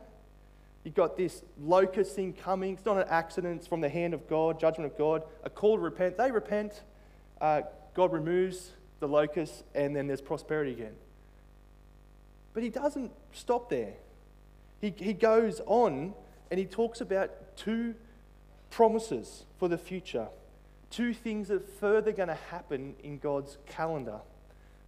you've 0.84 0.94
got 0.94 1.16
this 1.16 1.42
locust 1.60 2.16
thing 2.16 2.32
coming. 2.32 2.74
It's 2.74 2.84
not 2.84 2.96
an 2.96 3.06
accident, 3.08 3.60
it's 3.60 3.66
from 3.66 3.80
the 3.80 3.88
hand 3.88 4.14
of 4.14 4.28
God, 4.28 4.58
judgment 4.58 4.90
of 4.90 4.98
God, 4.98 5.22
a 5.44 5.50
call 5.50 5.76
to 5.76 5.82
repent. 5.82 6.16
They 6.16 6.30
repent, 6.30 6.82
uh, 7.40 7.62
God 7.94 8.12
removes 8.12 8.70
the 9.00 9.08
locust, 9.08 9.64
and 9.74 9.94
then 9.94 10.06
there's 10.06 10.20
prosperity 10.20 10.72
again. 10.72 10.94
But 12.54 12.62
he 12.62 12.68
doesn't 12.68 13.12
stop 13.32 13.68
there. 13.70 13.94
He, 14.80 14.92
he 14.96 15.12
goes 15.12 15.60
on 15.66 16.14
and 16.50 16.58
he 16.58 16.66
talks 16.66 17.00
about 17.00 17.56
two 17.56 17.94
promises 18.70 19.44
for 19.58 19.68
the 19.68 19.78
future, 19.78 20.28
two 20.90 21.14
things 21.14 21.48
that 21.48 21.54
are 21.54 21.66
further 21.80 22.12
going 22.12 22.28
to 22.28 22.38
happen 22.50 22.94
in 23.02 23.18
God's 23.18 23.58
calendar, 23.66 24.20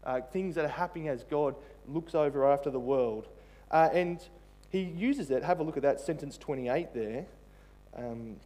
uh, 0.04 0.20
things 0.20 0.56
that 0.56 0.64
are 0.64 0.68
happening 0.68 1.08
as 1.08 1.24
God 1.24 1.54
looks 1.88 2.14
over 2.14 2.50
after 2.50 2.70
the 2.70 2.80
world. 2.80 3.28
Uh, 3.70 3.88
and 3.92 4.20
he 4.70 4.80
uses 4.80 5.30
it. 5.30 5.42
Have 5.42 5.60
a 5.60 5.62
look 5.62 5.76
at 5.76 5.82
that 5.84 6.00
sentence 6.00 6.36
28 6.36 6.92
there. 6.92 7.26
Um, 7.96 8.36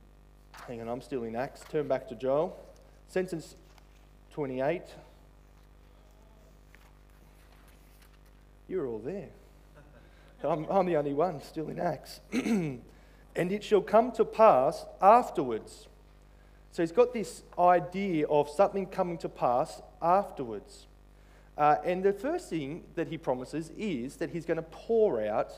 hang 0.67 0.81
on, 0.81 0.89
I'm 0.89 1.01
still 1.01 1.25
in 1.25 1.35
Acts. 1.35 1.63
Turn 1.71 1.89
back 1.89 2.09
to 2.09 2.15
Joel. 2.15 2.57
Sentence 3.09 3.57
28. 4.39 4.83
You're 8.69 8.87
all 8.87 9.01
there. 9.01 9.31
I'm, 10.45 10.65
I'm 10.71 10.87
the 10.87 10.97
only 10.97 11.13
one 11.13 11.43
still 11.43 11.69
in 11.69 11.81
Acts. 11.81 12.21
and 12.33 12.81
it 13.35 13.65
shall 13.65 13.81
come 13.81 14.13
to 14.13 14.25
pass 14.25 14.87
afterwards. 15.03 15.89
So 16.71 16.85
he's 16.85 16.93
got 16.93 17.13
this 17.13 17.43
idea 17.59 18.29
of 18.29 18.49
something 18.49 18.87
coming 18.87 19.19
to 19.19 19.29
pass 19.29 19.83
afterwards. 20.01 20.87
Uh, 21.57 21.79
and 21.85 22.05
the 22.05 22.13
first 22.13 22.49
thing 22.49 22.85
that 22.95 23.09
he 23.09 23.19
promises 23.19 23.73
is 23.77 24.19
that 24.19 24.31
he's 24.31 24.47
going 24.47 24.59
to 24.59 24.63
pour 24.63 25.21
out, 25.21 25.51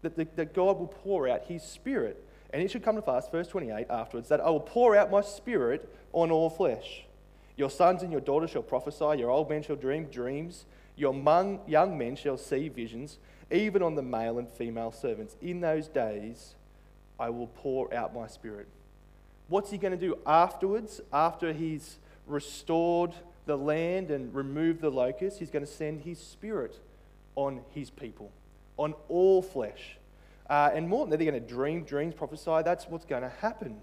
that, 0.00 0.16
the, 0.16 0.26
that 0.36 0.54
God 0.54 0.78
will 0.78 0.86
pour 0.86 1.28
out 1.28 1.42
his 1.48 1.62
spirit. 1.62 2.24
And 2.50 2.62
it 2.62 2.70
should 2.70 2.82
come 2.82 2.96
to 2.96 3.02
pass, 3.02 3.28
verse 3.28 3.48
28 3.48 3.88
afterwards, 3.90 4.30
that 4.30 4.40
I 4.40 4.48
will 4.48 4.58
pour 4.58 4.96
out 4.96 5.10
my 5.10 5.20
spirit 5.20 5.86
on 6.14 6.30
all 6.30 6.48
flesh. 6.48 7.04
Your 7.62 7.70
sons 7.70 8.02
and 8.02 8.10
your 8.10 8.20
daughters 8.20 8.50
shall 8.50 8.64
prophesy, 8.64 9.20
your 9.20 9.30
old 9.30 9.48
men 9.48 9.62
shall 9.62 9.76
dream 9.76 10.06
dreams, 10.06 10.64
your 10.96 11.14
young 11.68 11.96
men 11.96 12.16
shall 12.16 12.36
see 12.36 12.68
visions, 12.68 13.18
even 13.52 13.84
on 13.84 13.94
the 13.94 14.02
male 14.02 14.40
and 14.40 14.48
female 14.48 14.90
servants. 14.90 15.36
In 15.40 15.60
those 15.60 15.86
days, 15.86 16.56
I 17.20 17.30
will 17.30 17.46
pour 17.46 17.94
out 17.94 18.12
my 18.12 18.26
spirit. 18.26 18.66
What's 19.46 19.70
he 19.70 19.78
going 19.78 19.92
to 19.92 19.96
do 19.96 20.18
afterwards, 20.26 21.00
after 21.12 21.52
he's 21.52 21.98
restored 22.26 23.12
the 23.46 23.56
land 23.56 24.10
and 24.10 24.34
remove 24.34 24.80
the 24.80 24.90
locusts, 24.90 25.38
he's 25.38 25.50
going 25.50 25.64
to 25.64 25.70
send 25.70 26.00
his 26.00 26.18
spirit 26.18 26.80
on 27.36 27.60
his 27.70 27.90
people, 27.90 28.32
on 28.76 28.92
all 29.08 29.40
flesh. 29.40 29.98
Uh, 30.50 30.70
and 30.74 30.88
more 30.88 31.04
than 31.04 31.10
that, 31.10 31.18
they're 31.18 31.30
going 31.30 31.40
to 31.40 31.48
dream 31.48 31.84
dreams, 31.84 32.12
prophesy. 32.12 32.62
That's 32.64 32.88
what's 32.88 33.04
going 33.04 33.22
to 33.22 33.32
happen. 33.40 33.76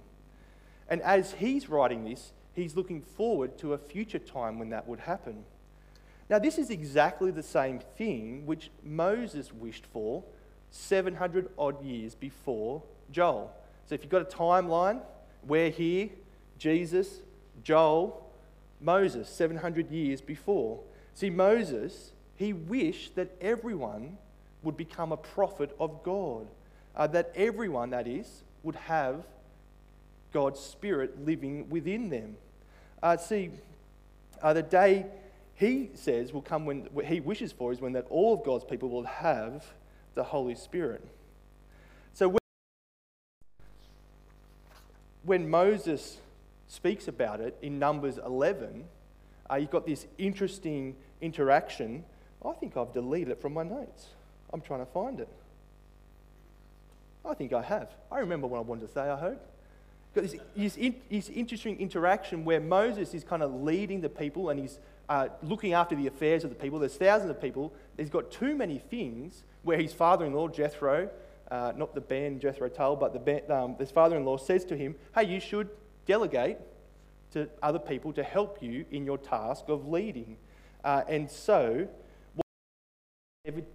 And 0.90 1.02
as 1.02 1.32
he's 1.32 1.70
writing 1.70 2.04
this, 2.04 2.34
he's 2.54 2.76
looking 2.76 3.02
forward 3.02 3.58
to 3.60 3.74
a 3.74 3.78
future 3.78 4.20
time 4.20 4.60
when 4.60 4.70
that 4.70 4.88
would 4.88 5.02
happen. 5.02 5.44
Now, 6.30 6.38
this 6.40 6.58
is 6.58 6.70
exactly 6.70 7.32
the 7.32 7.44
same 7.44 7.80
thing 7.98 8.46
which 8.46 8.70
Moses 8.84 9.52
wished 9.52 9.86
for 9.88 10.24
700 10.72 11.50
odd 11.58 11.84
years 11.84 12.14
before 12.14 12.84
Joel. 13.12 13.52
So, 13.88 13.96
if 13.96 14.04
you've 14.04 14.12
got 14.12 14.22
a 14.22 14.26
timeline, 14.38 15.02
we're 15.48 15.72
here, 15.72 16.10
Jesus, 16.60 17.22
Joel, 17.64 18.26
Moses 18.80 19.28
700 19.28 19.90
years 19.90 20.22
before. 20.22 20.80
See, 21.16 21.30
Moses, 21.30 22.12
he 22.36 22.54
wished 22.54 23.16
that 23.16 23.36
everyone 23.42 24.18
would 24.64 24.78
become 24.78 25.12
a 25.12 25.18
prophet 25.18 25.76
of 25.80 26.04
God, 26.04 26.48
uh, 26.96 27.08
that 27.08 27.32
everyone, 27.36 27.90
that 27.90 28.08
is, 28.08 28.44
would 28.64 28.76
have 28.76 29.24
God's 30.32 30.60
Spirit 30.60 31.26
living 31.26 31.70
within 31.70 32.10
them. 32.10 32.38
Uh, 33.02 33.18
see, 33.18 33.52
uh, 34.42 34.54
the 34.54 34.64
day 34.64 35.06
he 35.56 35.90
says 35.94 36.32
will 36.32 36.42
come 36.42 36.66
when 36.66 36.88
what 36.94 37.06
he 37.06 37.20
wishes 37.20 37.52
for 37.52 37.72
is 37.72 37.82
when 37.82 37.94
that 37.94 38.06
all 38.10 38.34
of 38.34 38.44
God's 38.44 38.64
people 38.64 38.90
will 38.90 39.04
have 39.04 39.66
the 40.16 40.24
Holy 40.24 40.56
Spirit. 40.56 41.06
So 42.14 42.30
when, 42.30 42.40
when 45.24 45.50
Moses 45.50 46.18
speaks 46.68 47.08
about 47.08 47.42
it 47.42 47.58
in 47.62 47.80
Numbers 47.80 48.18
11, 48.18 48.86
uh, 49.52 49.56
you've 49.56 49.72
got 49.72 49.86
this 49.86 50.06
interesting 50.18 50.96
interaction. 51.22 52.04
I 52.46 52.54
think 52.54 52.78
I've 52.78 52.94
deleted 52.94 53.30
it 53.30 53.42
from 53.42 53.54
my 53.54 53.64
notes. 53.64 54.08
I'm 54.54 54.62
trying 54.62 54.80
to 54.80 54.92
find 54.92 55.20
it. 55.20 55.28
I 57.26 57.34
think 57.34 57.54
I 57.54 57.62
have. 57.62 57.90
I 58.12 58.20
remember 58.20 58.48
what 58.48 58.60
I 58.60 58.62
wanted 58.62 58.88
to 58.88 58.94
say, 58.94 59.02
I 59.02 59.18
hope. 59.18 59.46
Got 60.20 60.32
this, 60.56 60.76
this, 60.76 60.94
this 61.10 61.30
interesting 61.30 61.80
interaction 61.80 62.44
where 62.44 62.60
Moses 62.60 63.14
is 63.14 63.24
kind 63.24 63.42
of 63.42 63.54
leading 63.54 64.02
the 64.02 64.10
people 64.10 64.50
and 64.50 64.60
he's 64.60 64.80
uh, 65.08 65.30
looking 65.42 65.74
after 65.74 65.96
the 65.96 66.08
affairs 66.08 66.44
of 66.44 66.50
the 66.50 66.56
people. 66.56 66.78
There's 66.78 66.98
thousands 66.98 67.32
of 67.32 67.42
people. 67.42 67.74
He's 67.98 68.10
got 68.10 68.30
too 68.30 68.56
many 68.56 68.80
things 68.80 69.44
where 69.64 69.78
his 69.78 69.94
father 69.94 70.26
in 70.26 70.34
law, 70.34 70.50
Jethro, 70.50 71.10
uh, 71.50 71.72
not 71.76 71.96
the 71.96 72.02
band 72.02 72.42
Jethro 72.42 72.68
Tull, 72.68 72.98
but 72.98 73.14
the 73.14 73.20
band, 73.20 73.50
um, 73.50 73.76
his 73.78 73.92
father 73.92 74.18
in 74.18 74.26
law 74.26 74.38
says 74.38 74.66
to 74.66 74.76
him, 74.76 74.96
Hey, 75.16 75.24
you 75.24 75.40
should 75.40 75.70
delegate 76.06 76.58
to 77.32 77.50
other 77.64 77.80
people 77.80 78.12
to 78.14 78.24
help 78.24 78.62
you 78.62 78.86
in 78.92 79.06
your 79.06 79.18
task 79.18 79.70
of 79.70 79.88
leading. 79.88 80.38
Uh, 80.84 81.04
and 81.08 81.32
so, 81.32 81.88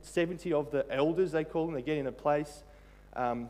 70 0.02 0.52
of 0.52 0.70
the 0.70 0.84
elders, 0.90 1.32
they 1.32 1.44
call 1.44 1.66
them, 1.66 1.74
they 1.74 1.82
get 1.82 1.96
in 1.96 2.06
a 2.06 2.12
place, 2.12 2.64
um, 3.16 3.48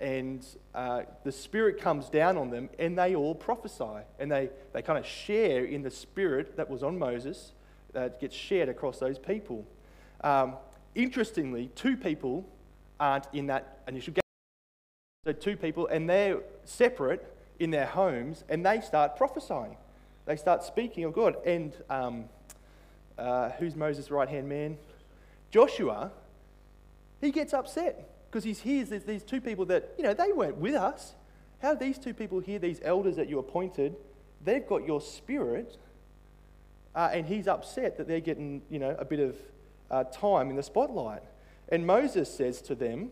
and 0.00 0.46
uh, 0.74 1.02
the 1.24 1.32
Spirit 1.32 1.80
comes 1.80 2.08
down 2.08 2.36
on 2.36 2.50
them, 2.50 2.68
and 2.78 2.96
they 2.96 3.14
all 3.14 3.34
prophesy. 3.34 4.04
And 4.18 4.30
they, 4.30 4.50
they 4.72 4.82
kind 4.82 4.98
of 4.98 5.06
share 5.06 5.64
in 5.64 5.82
the 5.82 5.90
Spirit 5.90 6.56
that 6.56 6.70
was 6.70 6.82
on 6.82 6.98
Moses, 6.98 7.52
that 7.92 8.20
gets 8.20 8.36
shared 8.36 8.68
across 8.68 8.98
those 8.98 9.18
people. 9.18 9.66
Um, 10.22 10.56
interestingly, 10.94 11.70
two 11.74 11.96
people 11.96 12.48
aren't 13.00 13.26
in 13.32 13.46
that 13.48 13.82
initial 13.88 14.14
gathering. 14.14 14.22
So, 15.24 15.32
two 15.32 15.56
people, 15.56 15.86
and 15.88 16.08
they're 16.08 16.40
separate 16.64 17.34
in 17.58 17.70
their 17.70 17.86
homes 17.86 18.44
and 18.48 18.64
they 18.64 18.80
start 18.80 19.16
prophesying. 19.16 19.76
They 20.26 20.36
start 20.36 20.62
speaking 20.62 21.04
of 21.04 21.12
God. 21.12 21.36
And 21.44 21.72
um, 21.90 22.24
uh, 23.18 23.50
who's 23.50 23.74
Moses' 23.74 24.10
right 24.10 24.28
hand 24.28 24.48
man? 24.48 24.78
Joshua, 25.50 26.12
he 27.20 27.30
gets 27.30 27.52
upset 27.54 28.08
because 28.30 28.44
he 28.44 28.52
hears 28.52 28.90
there's 28.90 29.04
these 29.04 29.22
two 29.22 29.40
people 29.40 29.64
that, 29.66 29.94
you 29.96 30.04
know, 30.04 30.14
they 30.14 30.32
weren't 30.32 30.56
with 30.56 30.74
us. 30.74 31.14
How 31.60 31.74
do 31.74 31.84
these 31.84 31.98
two 31.98 32.14
people 32.14 32.40
here, 32.40 32.58
these 32.58 32.80
elders 32.82 33.16
that 33.16 33.28
you 33.28 33.38
appointed, 33.38 33.96
they've 34.44 34.66
got 34.66 34.86
your 34.86 35.00
spirit, 35.00 35.76
uh, 36.94 37.10
and 37.12 37.26
he's 37.26 37.48
upset 37.48 37.96
that 37.96 38.06
they're 38.06 38.20
getting, 38.20 38.62
you 38.70 38.78
know, 38.78 38.94
a 38.98 39.04
bit 39.04 39.20
of 39.20 39.36
uh, 39.90 40.04
time 40.04 40.50
in 40.50 40.56
the 40.56 40.62
spotlight. 40.62 41.22
And 41.70 41.86
Moses 41.86 42.32
says 42.32 42.60
to 42.62 42.74
them, 42.74 43.10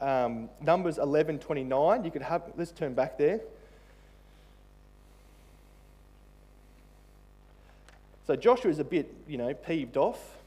um, 0.00 0.48
Numbers 0.60 0.98
11 0.98 1.40
29. 1.40 2.04
You 2.04 2.10
could 2.10 2.22
have, 2.22 2.42
let's 2.56 2.72
turn 2.72 2.94
back 2.94 3.18
there. 3.18 3.40
So 8.26 8.36
Joshua 8.36 8.70
is 8.70 8.78
a 8.78 8.84
bit, 8.84 9.12
you 9.26 9.38
know, 9.38 9.52
peeved 9.54 9.96
off. 9.96 10.37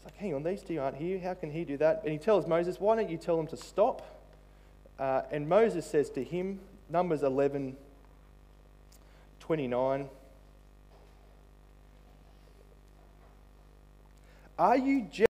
It's 0.00 0.06
like, 0.06 0.16
hang 0.16 0.34
on, 0.34 0.42
these 0.42 0.62
two 0.62 0.80
aren't 0.80 0.96
here. 0.96 1.18
How 1.18 1.34
can 1.34 1.50
he 1.50 1.64
do 1.64 1.76
that? 1.76 2.00
And 2.04 2.12
he 2.12 2.18
tells 2.18 2.46
Moses, 2.46 2.80
why 2.80 2.96
don't 2.96 3.10
you 3.10 3.18
tell 3.18 3.36
them 3.36 3.46
to 3.48 3.56
stop? 3.56 4.18
Uh, 4.98 5.22
and 5.30 5.46
Moses 5.46 5.84
says 5.84 6.08
to 6.10 6.24
him, 6.24 6.60
Numbers 6.88 7.22
11, 7.22 7.76
29. 9.40 10.08
Are 14.58 14.78
you 14.78 15.02
jealous 15.02 15.26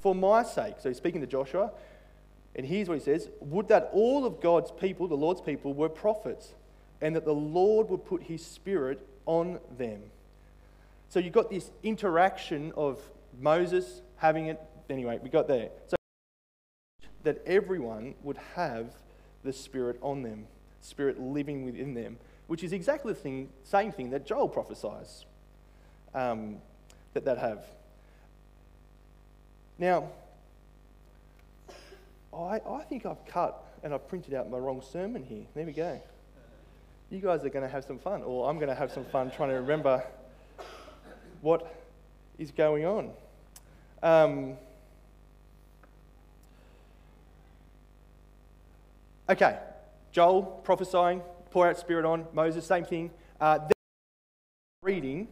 for 0.00 0.16
my 0.16 0.42
sake? 0.42 0.74
So 0.80 0.88
he's 0.88 0.98
speaking 0.98 1.20
to 1.20 1.26
Joshua. 1.28 1.70
And 2.56 2.66
here's 2.66 2.88
what 2.88 2.98
he 2.98 3.04
says 3.04 3.28
Would 3.40 3.68
that 3.68 3.90
all 3.92 4.26
of 4.26 4.40
God's 4.40 4.72
people, 4.72 5.06
the 5.06 5.14
Lord's 5.14 5.40
people, 5.40 5.74
were 5.74 5.88
prophets, 5.88 6.54
and 7.00 7.14
that 7.14 7.24
the 7.24 7.34
Lord 7.34 7.88
would 7.88 8.04
put 8.04 8.24
his 8.24 8.44
spirit 8.44 9.06
on 9.26 9.60
them. 9.78 10.02
So 11.08 11.20
you've 11.20 11.32
got 11.32 11.50
this 11.50 11.70
interaction 11.82 12.72
of 12.76 13.00
Moses 13.38 14.02
having 14.16 14.46
it. 14.46 14.60
Anyway, 14.88 15.18
we 15.22 15.28
got 15.28 15.48
there. 15.48 15.70
So 15.86 15.96
that 17.22 17.42
everyone 17.46 18.14
would 18.22 18.38
have 18.54 18.94
the 19.44 19.52
Spirit 19.52 19.98
on 20.02 20.22
them, 20.22 20.46
Spirit 20.80 21.20
living 21.20 21.64
within 21.64 21.94
them, 21.94 22.18
which 22.46 22.64
is 22.64 22.72
exactly 22.72 23.12
the 23.12 23.18
thing, 23.18 23.48
same 23.62 23.92
thing 23.92 24.10
that 24.10 24.26
Joel 24.26 24.48
prophesies 24.48 25.24
um, 26.14 26.56
that 27.14 27.24
they'd 27.24 27.38
have. 27.38 27.64
Now, 29.78 30.10
I, 32.32 32.60
I 32.66 32.82
think 32.88 33.06
I've 33.06 33.24
cut 33.26 33.64
and 33.82 33.94
I've 33.94 34.06
printed 34.08 34.34
out 34.34 34.50
my 34.50 34.58
wrong 34.58 34.82
sermon 34.82 35.22
here. 35.22 35.44
There 35.54 35.64
we 35.64 35.72
go. 35.72 36.00
You 37.10 37.18
guys 37.18 37.44
are 37.44 37.48
going 37.48 37.64
to 37.64 37.68
have 37.68 37.84
some 37.84 37.98
fun, 37.98 38.22
or 38.22 38.48
I'm 38.48 38.56
going 38.56 38.68
to 38.68 38.74
have 38.74 38.92
some 38.92 39.04
fun 39.04 39.30
trying 39.30 39.48
to 39.48 39.56
remember 39.56 40.04
what 41.40 41.79
is 42.40 42.50
going 42.50 42.86
on. 42.86 43.10
Um, 44.02 44.56
okay, 49.28 49.58
Joel 50.10 50.42
prophesying, 50.64 51.20
pour 51.50 51.68
out 51.68 51.78
spirit 51.78 52.04
on 52.04 52.26
Moses, 52.32 52.66
same 52.66 52.84
thing. 52.84 53.10
Uh, 53.40 53.58
reading 54.82 55.28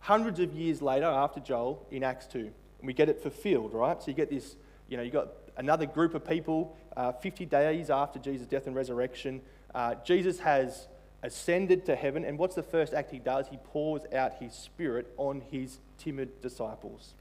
hundreds 0.00 0.38
of 0.40 0.52
years 0.52 0.82
later 0.82 1.06
after 1.06 1.40
Joel 1.40 1.86
in 1.90 2.04
Acts 2.04 2.26
2. 2.26 2.38
And 2.38 2.52
we 2.82 2.92
get 2.92 3.08
it 3.08 3.22
fulfilled, 3.22 3.72
right? 3.72 4.00
So 4.02 4.08
you 4.08 4.14
get 4.14 4.28
this, 4.28 4.56
you 4.88 4.96
know, 4.96 5.02
you 5.02 5.10
got 5.10 5.28
another 5.56 5.86
group 5.86 6.14
of 6.14 6.26
people 6.26 6.76
uh, 6.96 7.12
50 7.12 7.46
days 7.46 7.88
after 7.88 8.18
Jesus' 8.18 8.46
death 8.46 8.66
and 8.66 8.76
resurrection. 8.76 9.40
Uh, 9.74 9.94
Jesus 10.04 10.40
has 10.40 10.88
ascended 11.22 11.86
to 11.86 11.96
heaven, 11.96 12.24
and 12.24 12.36
what's 12.36 12.54
the 12.54 12.62
first 12.62 12.92
act 12.92 13.10
he 13.10 13.18
does? 13.18 13.46
He 13.48 13.56
pours 13.56 14.02
out 14.12 14.34
his 14.40 14.52
spirit 14.52 15.12
on 15.16 15.42
his 15.50 15.78
timid 16.02 16.40
disciples. 16.40 17.14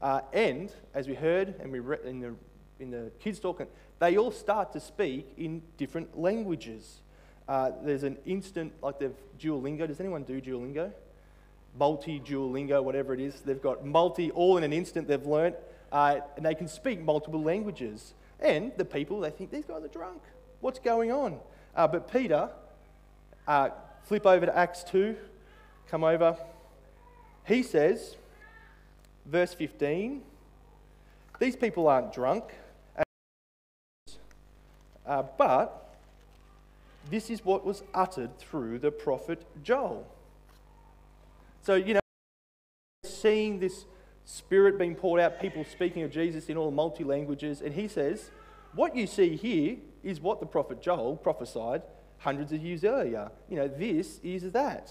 Uh, 0.00 0.20
and 0.32 0.72
as 0.94 1.08
we 1.08 1.14
heard 1.14 1.54
and 1.60 1.70
we 1.70 1.78
read 1.78 2.00
in 2.04 2.20
the, 2.20 2.34
in 2.80 2.90
the 2.90 3.10
kids' 3.20 3.38
talk, 3.38 3.62
they 3.98 4.16
all 4.16 4.30
start 4.30 4.72
to 4.72 4.80
speak 4.80 5.32
in 5.36 5.62
different 5.76 6.18
languages. 6.18 7.00
Uh, 7.48 7.70
there's 7.82 8.02
an 8.02 8.16
instant, 8.26 8.72
like 8.82 8.98
they've 8.98 9.14
Duolingo. 9.38 9.86
Does 9.86 10.00
anyone 10.00 10.22
do 10.22 10.40
Duolingo? 10.40 10.92
Multi 11.78 12.20
Duolingo, 12.20 12.82
whatever 12.82 13.14
it 13.14 13.20
is. 13.20 13.40
They've 13.40 13.60
got 13.60 13.84
multi, 13.84 14.30
all 14.30 14.56
in 14.56 14.64
an 14.64 14.72
instant 14.72 15.08
they've 15.08 15.26
learnt, 15.26 15.56
uh, 15.92 16.20
and 16.36 16.46
they 16.46 16.54
can 16.54 16.68
speak 16.68 17.00
multiple 17.00 17.42
languages. 17.42 18.14
And 18.40 18.72
the 18.76 18.84
people, 18.84 19.20
they 19.20 19.30
think 19.30 19.50
these 19.50 19.64
guys 19.64 19.82
are 19.82 19.88
drunk. 19.88 20.22
What's 20.60 20.78
going 20.78 21.12
on? 21.12 21.38
Uh, 21.74 21.88
but 21.88 22.10
Peter, 22.10 22.50
uh, 23.46 23.70
flip 24.04 24.26
over 24.26 24.46
to 24.46 24.56
Acts 24.56 24.84
2, 24.84 25.16
come 25.88 26.04
over. 26.04 26.36
He 27.46 27.62
says, 27.62 28.16
verse 29.26 29.52
15, 29.52 30.22
these 31.38 31.56
people 31.56 31.88
aren't 31.88 32.12
drunk, 32.12 32.44
uh, 35.06 35.22
but 35.36 35.94
this 37.10 37.28
is 37.28 37.44
what 37.44 37.64
was 37.64 37.82
uttered 37.92 38.38
through 38.38 38.78
the 38.78 38.90
prophet 38.90 39.44
Joel. 39.62 40.06
So, 41.62 41.74
you 41.74 41.94
know, 41.94 42.00
seeing 43.04 43.60
this 43.60 43.84
spirit 44.24 44.78
being 44.78 44.94
poured 44.94 45.20
out, 45.20 45.40
people 45.40 45.64
speaking 45.64 46.02
of 46.02 46.10
Jesus 46.10 46.48
in 46.48 46.56
all 46.56 46.70
the 46.70 46.76
multi 46.76 47.04
languages, 47.04 47.60
and 47.60 47.74
he 47.74 47.88
says, 47.88 48.30
What 48.74 48.96
you 48.96 49.06
see 49.06 49.36
here 49.36 49.76
is 50.02 50.20
what 50.20 50.40
the 50.40 50.46
prophet 50.46 50.80
Joel 50.80 51.16
prophesied 51.16 51.82
hundreds 52.18 52.52
of 52.52 52.62
years 52.62 52.84
earlier. 52.84 53.30
You 53.50 53.56
know, 53.56 53.68
this 53.68 54.20
is 54.22 54.50
that. 54.52 54.90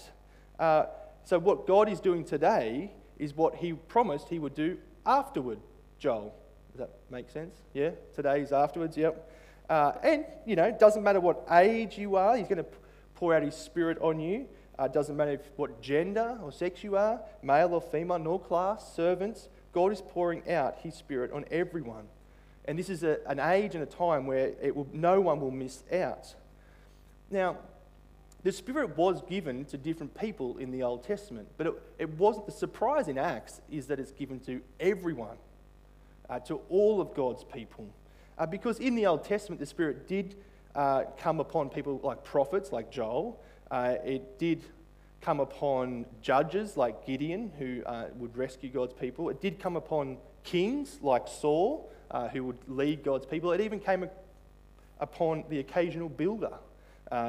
Uh, 0.58 0.86
so, 1.24 1.38
what 1.38 1.66
God 1.66 1.88
is 1.88 2.00
doing 2.00 2.24
today 2.24 2.92
is 3.18 3.34
what 3.34 3.56
He 3.56 3.72
promised 3.72 4.28
He 4.28 4.38
would 4.38 4.54
do 4.54 4.78
afterward, 5.06 5.58
Joel. 5.98 6.34
Does 6.72 6.80
that 6.80 6.90
make 7.10 7.30
sense? 7.30 7.54
Yeah? 7.72 7.90
Today 8.14 8.40
is 8.40 8.52
afterwards, 8.52 8.96
yep. 8.96 9.30
Uh, 9.68 9.92
and, 10.02 10.26
you 10.44 10.56
know, 10.56 10.64
it 10.64 10.78
doesn't 10.78 11.02
matter 11.02 11.20
what 11.20 11.46
age 11.50 11.96
you 11.96 12.16
are, 12.16 12.36
He's 12.36 12.48
going 12.48 12.58
to 12.58 12.66
pour 13.14 13.34
out 13.34 13.42
His 13.42 13.54
Spirit 13.54 13.98
on 14.00 14.20
you. 14.20 14.46
Uh, 14.78 14.88
doesn't 14.88 15.16
matter 15.16 15.32
if, 15.32 15.50
what 15.56 15.80
gender 15.80 16.36
or 16.42 16.50
sex 16.50 16.82
you 16.82 16.96
are, 16.96 17.20
male 17.42 17.72
or 17.74 17.80
female, 17.80 18.18
nor 18.18 18.40
class, 18.40 18.92
servants. 18.94 19.48
God 19.72 19.92
is 19.92 20.02
pouring 20.02 20.48
out 20.50 20.78
His 20.82 20.94
Spirit 20.94 21.32
on 21.32 21.44
everyone. 21.50 22.06
And 22.66 22.78
this 22.78 22.90
is 22.90 23.02
a, 23.02 23.18
an 23.26 23.38
age 23.38 23.74
and 23.74 23.82
a 23.82 23.86
time 23.86 24.26
where 24.26 24.52
it 24.60 24.74
will, 24.74 24.88
no 24.92 25.20
one 25.20 25.40
will 25.40 25.50
miss 25.50 25.84
out. 25.92 26.34
Now, 27.30 27.58
the 28.44 28.52
Spirit 28.52 28.96
was 28.96 29.22
given 29.22 29.64
to 29.64 29.78
different 29.78 30.14
people 30.14 30.58
in 30.58 30.70
the 30.70 30.82
Old 30.82 31.02
Testament, 31.02 31.48
but 31.56 31.66
it, 31.66 31.72
it 31.98 32.10
wasn't 32.18 32.44
the 32.44 32.52
surprise 32.52 33.08
in 33.08 33.16
Acts 33.16 33.62
is 33.70 33.86
that 33.86 33.98
it's 33.98 34.12
given 34.12 34.38
to 34.40 34.60
everyone, 34.78 35.38
uh, 36.28 36.38
to 36.40 36.60
all 36.68 37.00
of 37.00 37.14
God's 37.14 37.42
people. 37.42 37.88
Uh, 38.36 38.44
because 38.44 38.78
in 38.80 38.96
the 38.96 39.06
Old 39.06 39.24
Testament, 39.24 39.60
the 39.60 39.66
Spirit 39.66 40.06
did 40.06 40.36
uh, 40.74 41.04
come 41.18 41.40
upon 41.40 41.70
people 41.70 42.00
like 42.02 42.22
prophets, 42.22 42.70
like 42.70 42.90
Joel. 42.90 43.40
Uh, 43.70 43.94
it 44.04 44.38
did 44.38 44.62
come 45.22 45.40
upon 45.40 46.04
judges 46.20 46.76
like 46.76 47.06
Gideon, 47.06 47.50
who 47.58 47.82
uh, 47.86 48.08
would 48.16 48.36
rescue 48.36 48.68
God's 48.68 48.92
people. 48.92 49.30
It 49.30 49.40
did 49.40 49.58
come 49.58 49.74
upon 49.74 50.18
kings 50.42 50.98
like 51.00 51.28
Saul, 51.28 51.90
uh, 52.10 52.28
who 52.28 52.44
would 52.44 52.58
lead 52.68 53.04
God's 53.04 53.24
people. 53.24 53.52
It 53.52 53.62
even 53.62 53.80
came 53.80 54.06
upon 55.00 55.44
the 55.48 55.60
occasional 55.60 56.10
builder 56.10 56.52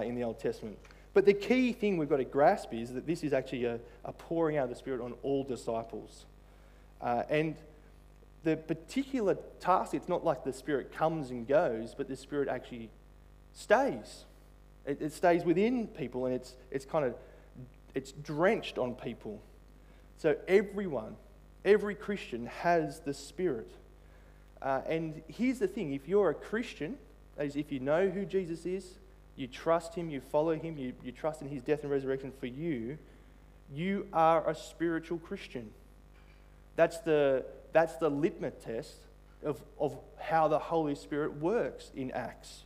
in 0.04 0.16
the 0.16 0.24
Old 0.24 0.40
Testament. 0.40 0.78
But 1.16 1.26
the 1.26 1.34
key 1.34 1.72
thing 1.72 1.98
we've 1.98 2.10
got 2.10 2.18
to 2.18 2.26
grasp 2.26 2.74
is 2.74 2.94
that 2.94 3.08
this 3.08 3.24
is 3.24 3.32
actually 3.32 3.64
a, 3.64 3.80
a 4.04 4.12
pouring 4.12 4.58
out 4.58 4.66
of 4.66 4.70
the 4.70 4.76
Spirit 4.76 5.00
on 5.00 5.14
all 5.24 5.46
disciples. 5.46 6.26
Uh, 7.02 7.24
and 7.30 7.56
the 8.44 8.58
particular 8.58 9.38
task, 9.62 9.94
it's 9.94 10.10
not 10.10 10.26
like 10.26 10.44
the 10.44 10.52
Spirit 10.52 10.92
comes 10.92 11.32
and 11.32 11.48
goes, 11.48 11.96
but 11.96 12.10
the 12.10 12.18
Spirit 12.18 12.50
actually 12.50 12.90
stays. 13.54 14.26
It, 14.86 15.02
it 15.02 15.14
stays 15.14 15.46
within 15.46 15.88
people 15.88 16.26
and 16.26 16.36
it's, 16.36 16.54
it's 16.70 16.86
kind 16.86 17.06
of 17.06 17.16
it's 17.94 18.12
drenched 18.12 18.78
on 18.78 18.94
people. 18.94 19.42
So 20.18 20.36
everyone, 20.50 21.16
every 21.64 21.96
Christian 21.96 22.48
has 22.48 23.00
the 23.00 23.14
Spirit. 23.14 23.72
Uh, 24.62 24.82
and 24.86 25.22
here's 25.30 25.60
the 25.60 25.68
thing 25.70 25.94
if 25.94 26.10
you're 26.10 26.32
a 26.32 26.36
Christian, 26.36 26.98
that 27.38 27.46
is, 27.46 27.56
if 27.56 27.72
you 27.72 27.80
know 27.80 28.10
who 28.10 28.26
Jesus 28.26 28.66
is, 28.66 28.96
you 29.36 29.48
trust 29.48 29.96
him, 29.96 30.10
you 30.10 30.22
follow 30.22 30.56
him, 30.56 30.78
you, 30.78 30.94
you 31.04 31.12
trust 31.12 31.42
in 31.42 31.50
his 31.50 31.62
death 31.62 31.84
and 31.84 31.92
resurrection 31.92 32.32
for 32.40 32.46
you, 32.46 32.98
you 33.74 34.08
are 34.14 34.50
a 34.50 34.56
spiritual 34.56 35.18
Christian. 35.18 35.72
That's 36.76 37.00
the, 37.00 37.46
that's 37.74 37.96
the 37.98 38.10
litmus 38.10 38.54
test 38.64 38.96
of, 39.44 39.62
of 39.80 39.98
how 40.18 40.48
the 40.48 40.60
Holy 40.60 40.96
Spirit 40.96 41.36
works 41.36 41.92
in 41.96 42.12
Acts. 42.12 42.64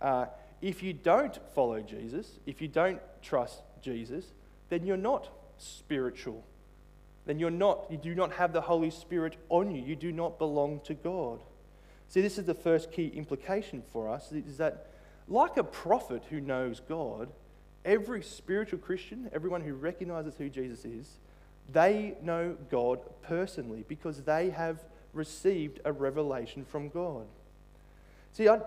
Uh, 0.00 0.26
if 0.62 0.82
you 0.82 0.92
don't 0.92 1.38
follow 1.54 1.80
Jesus, 1.80 2.38
if 2.46 2.60
you 2.60 2.68
don't 2.68 3.00
trust 3.22 3.62
Jesus, 3.82 4.26
then 4.68 4.86
you're 4.86 4.96
not 4.96 5.28
spiritual. 5.58 6.44
Then 7.24 7.38
you're 7.38 7.50
not, 7.50 7.86
you 7.90 7.96
do 7.96 8.14
not 8.14 8.32
have 8.32 8.52
the 8.52 8.60
Holy 8.60 8.90
Spirit 8.90 9.36
on 9.48 9.74
you. 9.74 9.82
You 9.82 9.96
do 9.96 10.12
not 10.12 10.38
belong 10.38 10.80
to 10.84 10.94
God. 10.94 11.40
See, 12.08 12.20
this 12.20 12.38
is 12.38 12.44
the 12.44 12.54
first 12.54 12.92
key 12.92 13.08
implication 13.08 13.82
for 13.92 14.08
us 14.08 14.30
is 14.32 14.58
that 14.58 14.86
like 15.28 15.56
a 15.56 15.64
prophet 15.64 16.22
who 16.30 16.40
knows 16.40 16.80
God, 16.80 17.28
every 17.84 18.22
spiritual 18.22 18.78
Christian, 18.78 19.30
everyone 19.32 19.60
who 19.60 19.74
recognizes 19.74 20.34
who 20.36 20.48
Jesus 20.48 20.84
is, 20.84 21.18
they 21.72 22.16
know 22.22 22.56
God 22.70 23.00
personally 23.22 23.84
because 23.88 24.22
they 24.22 24.50
have 24.50 24.82
received 25.12 25.80
a 25.84 25.92
revelation 25.92 26.64
from 26.64 26.88
God. 26.88 27.26
See, 28.32 28.48
I, 28.48 28.60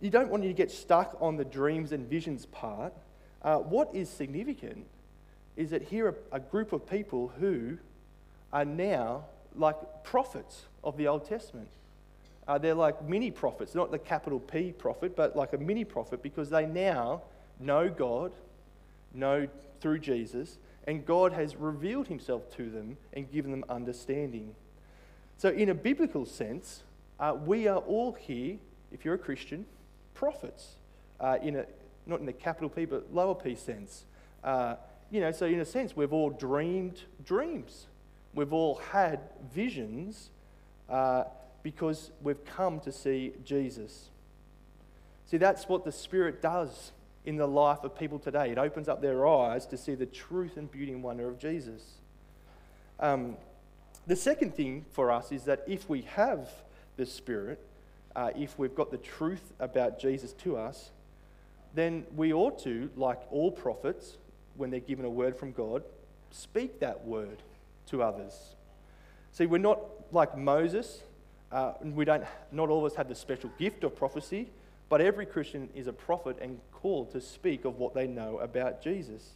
you 0.00 0.10
don't 0.10 0.30
want 0.30 0.42
you 0.42 0.48
to 0.50 0.54
get 0.54 0.70
stuck 0.70 1.16
on 1.20 1.36
the 1.36 1.44
dreams 1.44 1.92
and 1.92 2.08
visions 2.08 2.46
part. 2.46 2.92
Uh, 3.42 3.58
what 3.58 3.94
is 3.94 4.08
significant 4.08 4.86
is 5.56 5.70
that 5.70 5.82
here 5.82 6.08
are 6.08 6.14
a 6.32 6.40
group 6.40 6.72
of 6.72 6.88
people 6.88 7.32
who 7.40 7.78
are 8.52 8.64
now 8.64 9.24
like 9.54 9.76
prophets 10.04 10.66
of 10.84 10.96
the 10.96 11.08
Old 11.08 11.26
Testament. 11.26 11.68
Uh, 12.48 12.58
they're 12.58 12.74
like 12.74 13.02
mini 13.06 13.30
prophets, 13.30 13.74
not 13.74 13.90
the 13.90 13.98
capital 13.98 14.38
P 14.38 14.72
prophet, 14.72 15.16
but 15.16 15.34
like 15.34 15.52
a 15.52 15.58
mini 15.58 15.84
prophet 15.84 16.22
because 16.22 16.50
they 16.50 16.66
now 16.66 17.22
know 17.58 17.88
God, 17.88 18.32
know 19.12 19.48
through 19.80 19.98
Jesus, 19.98 20.58
and 20.86 21.04
God 21.04 21.32
has 21.32 21.56
revealed 21.56 22.06
himself 22.06 22.48
to 22.56 22.70
them 22.70 22.96
and 23.12 23.30
given 23.30 23.50
them 23.50 23.64
understanding. 23.68 24.54
So, 25.38 25.48
in 25.48 25.68
a 25.68 25.74
biblical 25.74 26.24
sense, 26.24 26.82
uh, 27.18 27.36
we 27.44 27.66
are 27.66 27.78
all 27.78 28.12
here, 28.12 28.56
if 28.92 29.04
you're 29.04 29.14
a 29.14 29.18
Christian, 29.18 29.66
prophets. 30.14 30.76
Uh, 31.18 31.38
in 31.42 31.56
a, 31.56 31.66
not 32.06 32.20
in 32.20 32.26
the 32.26 32.32
capital 32.32 32.68
P, 32.68 32.84
but 32.84 33.12
lower 33.12 33.34
P 33.34 33.54
sense. 33.54 34.04
Uh, 34.44 34.76
you 35.10 35.20
know, 35.20 35.32
so 35.32 35.46
in 35.46 35.60
a 35.60 35.64
sense, 35.64 35.96
we've 35.96 36.12
all 36.12 36.30
dreamed 36.30 37.02
dreams. 37.24 37.86
We've 38.34 38.52
all 38.52 38.76
had 38.76 39.20
visions 39.52 40.30
uh, 40.88 41.24
because 41.66 42.12
we've 42.22 42.44
come 42.44 42.78
to 42.78 42.92
see 42.92 43.32
Jesus. 43.44 44.10
See, 45.24 45.36
that's 45.36 45.68
what 45.68 45.84
the 45.84 45.90
Spirit 45.90 46.40
does 46.40 46.92
in 47.24 47.34
the 47.34 47.48
life 47.48 47.82
of 47.82 47.98
people 47.98 48.20
today. 48.20 48.52
It 48.52 48.56
opens 48.56 48.88
up 48.88 49.02
their 49.02 49.26
eyes 49.26 49.66
to 49.66 49.76
see 49.76 49.96
the 49.96 50.06
truth 50.06 50.56
and 50.56 50.70
beauty 50.70 50.92
and 50.92 51.02
wonder 51.02 51.26
of 51.28 51.40
Jesus. 51.40 51.94
Um, 53.00 53.36
the 54.06 54.14
second 54.14 54.54
thing 54.54 54.84
for 54.92 55.10
us 55.10 55.32
is 55.32 55.42
that 55.46 55.64
if 55.66 55.88
we 55.88 56.02
have 56.02 56.48
the 56.96 57.04
Spirit, 57.04 57.58
uh, 58.14 58.30
if 58.36 58.56
we've 58.56 58.76
got 58.76 58.92
the 58.92 58.98
truth 58.98 59.52
about 59.58 59.98
Jesus 59.98 60.34
to 60.34 60.56
us, 60.56 60.90
then 61.74 62.06
we 62.14 62.32
ought 62.32 62.62
to, 62.62 62.90
like 62.94 63.18
all 63.32 63.50
prophets, 63.50 64.18
when 64.56 64.70
they're 64.70 64.78
given 64.78 65.04
a 65.04 65.10
word 65.10 65.36
from 65.36 65.50
God, 65.50 65.82
speak 66.30 66.78
that 66.78 67.04
word 67.04 67.42
to 67.86 68.04
others. 68.04 68.54
See, 69.32 69.46
we're 69.46 69.58
not 69.58 69.80
like 70.12 70.38
Moses. 70.38 71.02
Uh, 71.56 71.72
we 71.82 72.04
don't, 72.04 72.22
not 72.52 72.68
all 72.68 72.84
of 72.84 72.92
us 72.92 72.98
have 72.98 73.08
the 73.08 73.14
special 73.14 73.50
gift 73.58 73.82
of 73.82 73.96
prophecy, 73.96 74.46
but 74.90 75.00
every 75.00 75.24
Christian 75.24 75.70
is 75.74 75.86
a 75.86 75.92
prophet 75.92 76.36
and 76.38 76.60
called 76.70 77.10
to 77.12 77.20
speak 77.22 77.64
of 77.64 77.78
what 77.78 77.94
they 77.94 78.06
know 78.06 78.36
about 78.40 78.82
Jesus. 78.82 79.30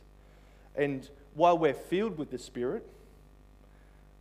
And 0.77 1.09
while 1.33 1.57
we're 1.57 1.73
filled 1.73 2.19
with 2.19 2.31
the 2.31 2.37
Spirit, 2.37 2.87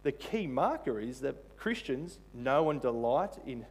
the 0.04 0.14
key 0.14 0.48
marker 0.48 0.98
is 0.98 1.20
that 1.20 1.58
Christians 1.58 2.20
know 2.34 2.70
and 2.70 2.82
delight 2.82 3.38
in 3.46 3.66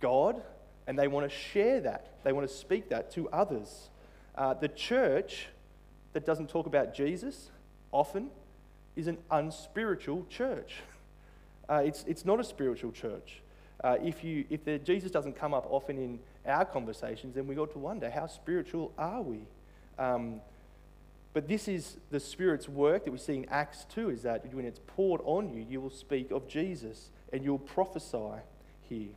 God 0.00 0.42
and 0.86 0.98
they 0.98 1.08
want 1.08 1.30
to 1.30 1.34
share 1.34 1.80
that. 1.80 2.22
They 2.24 2.32
want 2.34 2.46
to 2.46 2.54
speak 2.54 2.90
that 2.90 3.10
to 3.12 3.30
others. 3.30 3.88
Uh, 4.36 4.52
the 4.52 4.68
church 4.68 5.46
that 6.12 6.26
doesn't 6.26 6.50
talk 6.50 6.66
about 6.66 6.94
Jesus 6.94 7.50
often 7.90 8.28
is 8.96 9.06
an 9.06 9.16
unspiritual 9.30 10.26
church. 10.28 10.74
Uh, 11.68 11.76
it's, 11.86 12.04
it's 12.08 12.24
not 12.24 12.40
a 12.40 12.44
spiritual 12.44 12.90
church. 12.90 13.41
Uh, 13.82 13.96
if 14.02 14.22
you, 14.22 14.44
if 14.48 14.64
the, 14.64 14.78
Jesus 14.78 15.10
doesn't 15.10 15.34
come 15.34 15.52
up 15.52 15.66
often 15.68 15.98
in 15.98 16.18
our 16.46 16.64
conversations, 16.64 17.34
then 17.34 17.46
we 17.46 17.54
got 17.54 17.72
to 17.72 17.78
wonder 17.78 18.10
how 18.10 18.26
spiritual 18.26 18.92
are 18.96 19.22
we? 19.22 19.40
Um, 19.98 20.40
but 21.32 21.48
this 21.48 21.66
is 21.66 21.96
the 22.10 22.20
Spirit's 22.20 22.68
work 22.68 23.04
that 23.04 23.10
we 23.10 23.18
see 23.18 23.34
in 23.34 23.46
Acts 23.48 23.86
2 23.94 24.10
is 24.10 24.22
that 24.22 24.52
when 24.54 24.64
it's 24.64 24.80
poured 24.86 25.22
on 25.24 25.48
you, 25.48 25.64
you 25.68 25.80
will 25.80 25.90
speak 25.90 26.30
of 26.30 26.46
Jesus 26.46 27.10
and 27.32 27.42
you'll 27.42 27.58
prophesy 27.58 28.42
here. 28.82 29.14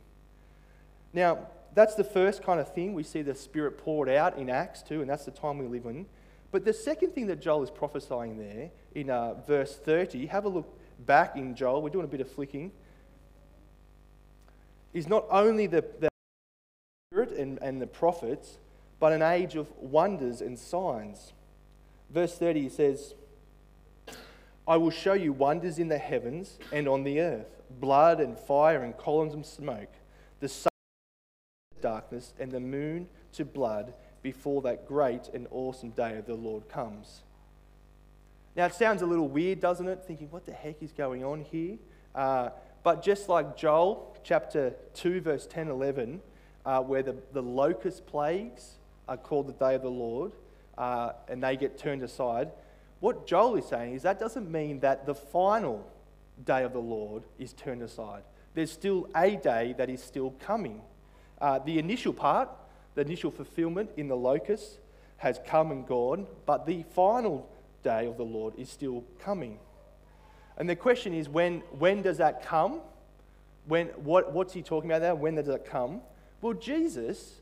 Now, 1.12 1.46
that's 1.74 1.94
the 1.94 2.04
first 2.04 2.42
kind 2.42 2.58
of 2.58 2.72
thing 2.72 2.94
we 2.94 3.02
see 3.02 3.20
the 3.20 3.34
Spirit 3.34 3.76
poured 3.76 4.08
out 4.08 4.38
in 4.38 4.48
Acts 4.48 4.82
2, 4.82 5.02
and 5.02 5.10
that's 5.10 5.26
the 5.26 5.30
time 5.30 5.58
we 5.58 5.66
live 5.66 5.84
in. 5.84 6.06
But 6.50 6.64
the 6.64 6.72
second 6.72 7.10
thing 7.10 7.26
that 7.26 7.42
Joel 7.42 7.62
is 7.62 7.70
prophesying 7.70 8.38
there 8.38 8.70
in 8.94 9.10
uh, 9.10 9.34
verse 9.46 9.76
30, 9.76 10.26
have 10.26 10.46
a 10.46 10.48
look 10.48 10.78
back 11.04 11.36
in 11.36 11.54
Joel, 11.54 11.82
we're 11.82 11.90
doing 11.90 12.06
a 12.06 12.08
bit 12.08 12.22
of 12.22 12.30
flicking, 12.30 12.72
is 14.96 15.06
not 15.08 15.26
only 15.30 15.66
the, 15.66 15.84
the 16.00 16.08
Spirit 17.12 17.30
and, 17.32 17.58
and 17.60 17.82
the 17.82 17.86
prophets, 17.86 18.56
but 18.98 19.12
an 19.12 19.20
age 19.20 19.54
of 19.54 19.70
wonders 19.76 20.40
and 20.40 20.58
signs. 20.58 21.34
Verse 22.08 22.36
30 22.38 22.62
he 22.62 22.68
says, 22.70 23.14
I 24.66 24.78
will 24.78 24.90
show 24.90 25.12
you 25.12 25.32
wonders 25.32 25.78
in 25.78 25.88
the 25.88 25.98
heavens 25.98 26.58
and 26.72 26.88
on 26.88 27.04
the 27.04 27.20
earth 27.20 27.46
blood 27.80 28.20
and 28.20 28.38
fire 28.38 28.82
and 28.84 28.96
columns 28.96 29.34
of 29.34 29.44
smoke, 29.44 29.92
the 30.40 30.48
sun 30.48 30.70
darkness 31.80 32.32
and 32.38 32.50
the 32.50 32.60
moon 32.60 33.08
to 33.32 33.44
blood 33.44 33.92
before 34.22 34.62
that 34.62 34.86
great 34.86 35.28
and 35.34 35.46
awesome 35.50 35.90
day 35.90 36.16
of 36.16 36.26
the 36.26 36.34
Lord 36.34 36.68
comes. 36.68 37.22
Now, 38.56 38.64
it 38.64 38.74
sounds 38.74 39.02
a 39.02 39.06
little 39.06 39.28
weird, 39.28 39.60
doesn't 39.60 39.86
it? 39.86 40.04
Thinking, 40.06 40.30
what 40.30 40.46
the 40.46 40.52
heck 40.52 40.82
is 40.82 40.92
going 40.92 41.22
on 41.22 41.42
here? 41.42 41.76
Uh, 42.14 42.48
but 42.82 43.02
just 43.02 43.28
like 43.28 43.56
Joel 43.56 44.15
chapter 44.26 44.74
2, 44.94 45.20
verse 45.20 45.46
10 45.46 45.68
11, 45.68 46.20
uh, 46.64 46.80
where 46.80 47.02
the, 47.02 47.14
the 47.32 47.42
locust 47.42 48.04
plagues 48.06 48.72
are 49.08 49.16
called 49.16 49.46
the 49.46 49.52
day 49.52 49.76
of 49.76 49.82
the 49.82 49.88
Lord, 49.88 50.32
uh, 50.76 51.12
and 51.28 51.42
they 51.42 51.56
get 51.56 51.78
turned 51.78 52.02
aside. 52.02 52.50
What 52.98 53.26
Joel 53.26 53.54
is 53.54 53.66
saying 53.66 53.94
is 53.94 54.02
that 54.02 54.18
doesn't 54.18 54.50
mean 54.50 54.80
that 54.80 55.06
the 55.06 55.14
final 55.14 55.88
day 56.44 56.64
of 56.64 56.72
the 56.72 56.80
Lord 56.80 57.22
is 57.38 57.52
turned 57.52 57.82
aside. 57.82 58.24
There's 58.54 58.72
still 58.72 59.08
a 59.14 59.36
day 59.36 59.76
that 59.78 59.88
is 59.88 60.02
still 60.02 60.32
coming. 60.40 60.82
Uh, 61.40 61.60
the 61.60 61.78
initial 61.78 62.12
part, 62.12 62.48
the 62.96 63.02
initial 63.02 63.30
fulfillment 63.30 63.90
in 63.96 64.08
the 64.08 64.16
locust, 64.16 64.78
has 65.18 65.38
come 65.46 65.70
and 65.70 65.86
gone, 65.86 66.26
but 66.46 66.66
the 66.66 66.82
final 66.94 67.48
day 67.84 68.06
of 68.06 68.16
the 68.16 68.24
Lord 68.24 68.54
is 68.58 68.70
still 68.70 69.04
coming. 69.20 69.60
And 70.58 70.68
the 70.68 70.74
question 70.74 71.14
is 71.14 71.28
when, 71.28 71.60
when 71.78 72.02
does 72.02 72.18
that 72.18 72.44
come? 72.44 72.80
When, 73.66 73.88
what, 73.88 74.32
what's 74.32 74.52
he 74.52 74.62
talking 74.62 74.90
about 74.90 75.00
there? 75.00 75.14
When 75.14 75.34
does 75.34 75.48
it 75.48 75.64
come? 75.64 76.00
Well, 76.40 76.52
Jesus, 76.52 77.40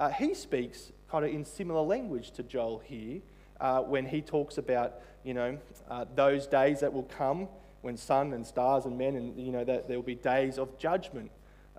uh, 0.00 0.10
he 0.10 0.34
speaks 0.34 0.92
kind 1.10 1.24
of 1.24 1.30
in 1.32 1.44
similar 1.44 1.82
language 1.82 2.30
to 2.32 2.42
Joel 2.42 2.80
here 2.84 3.20
uh, 3.60 3.80
when 3.80 4.06
he 4.06 4.22
talks 4.22 4.58
about, 4.58 4.94
you 5.24 5.34
know, 5.34 5.58
uh, 5.90 6.04
those 6.14 6.46
days 6.46 6.80
that 6.80 6.92
will 6.92 7.04
come 7.04 7.48
when 7.82 7.96
sun 7.96 8.32
and 8.32 8.46
stars 8.46 8.84
and 8.84 8.96
men, 8.98 9.16
and, 9.16 9.38
you 9.38 9.52
know, 9.52 9.64
that 9.64 9.86
there 9.86 9.96
will 9.96 10.02
be 10.04 10.14
days 10.14 10.58
of 10.58 10.76
judgment. 10.78 11.30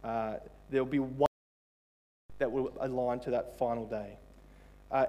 Uh, 0.03 0.35
there 0.69 0.83
will 0.83 0.91
be 0.91 0.99
one 0.99 1.27
that 2.39 2.51
will 2.51 2.71
align 2.79 3.19
to 3.19 3.31
that 3.31 3.57
final 3.57 3.85
day. 3.85 4.17
Uh, 4.91 5.05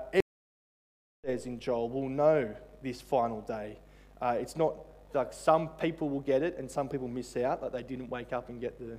says 1.25 1.47
in 1.47 1.61
Joel, 1.61 1.91
will 1.91 2.09
know 2.09 2.55
this 2.83 3.01
final 3.01 3.43
day. 3.43 3.79
Uh, 4.21 4.37
it's 4.41 4.57
not 4.57 4.75
like 5.15 5.33
some 5.33 5.69
people 5.69 6.09
will 6.09 6.21
get 6.21 6.43
it 6.43 6.59
and 6.59 6.71
some 6.71 6.89
people 6.89 7.09
miss 7.09 7.37
out, 7.37 7.63
like 7.63 7.73
they 7.73 7.83
didn't 7.83 8.11
wake 8.11 8.33
up 8.33 8.49
and 8.49 8.61
get 8.61 8.79
the, 8.79 8.99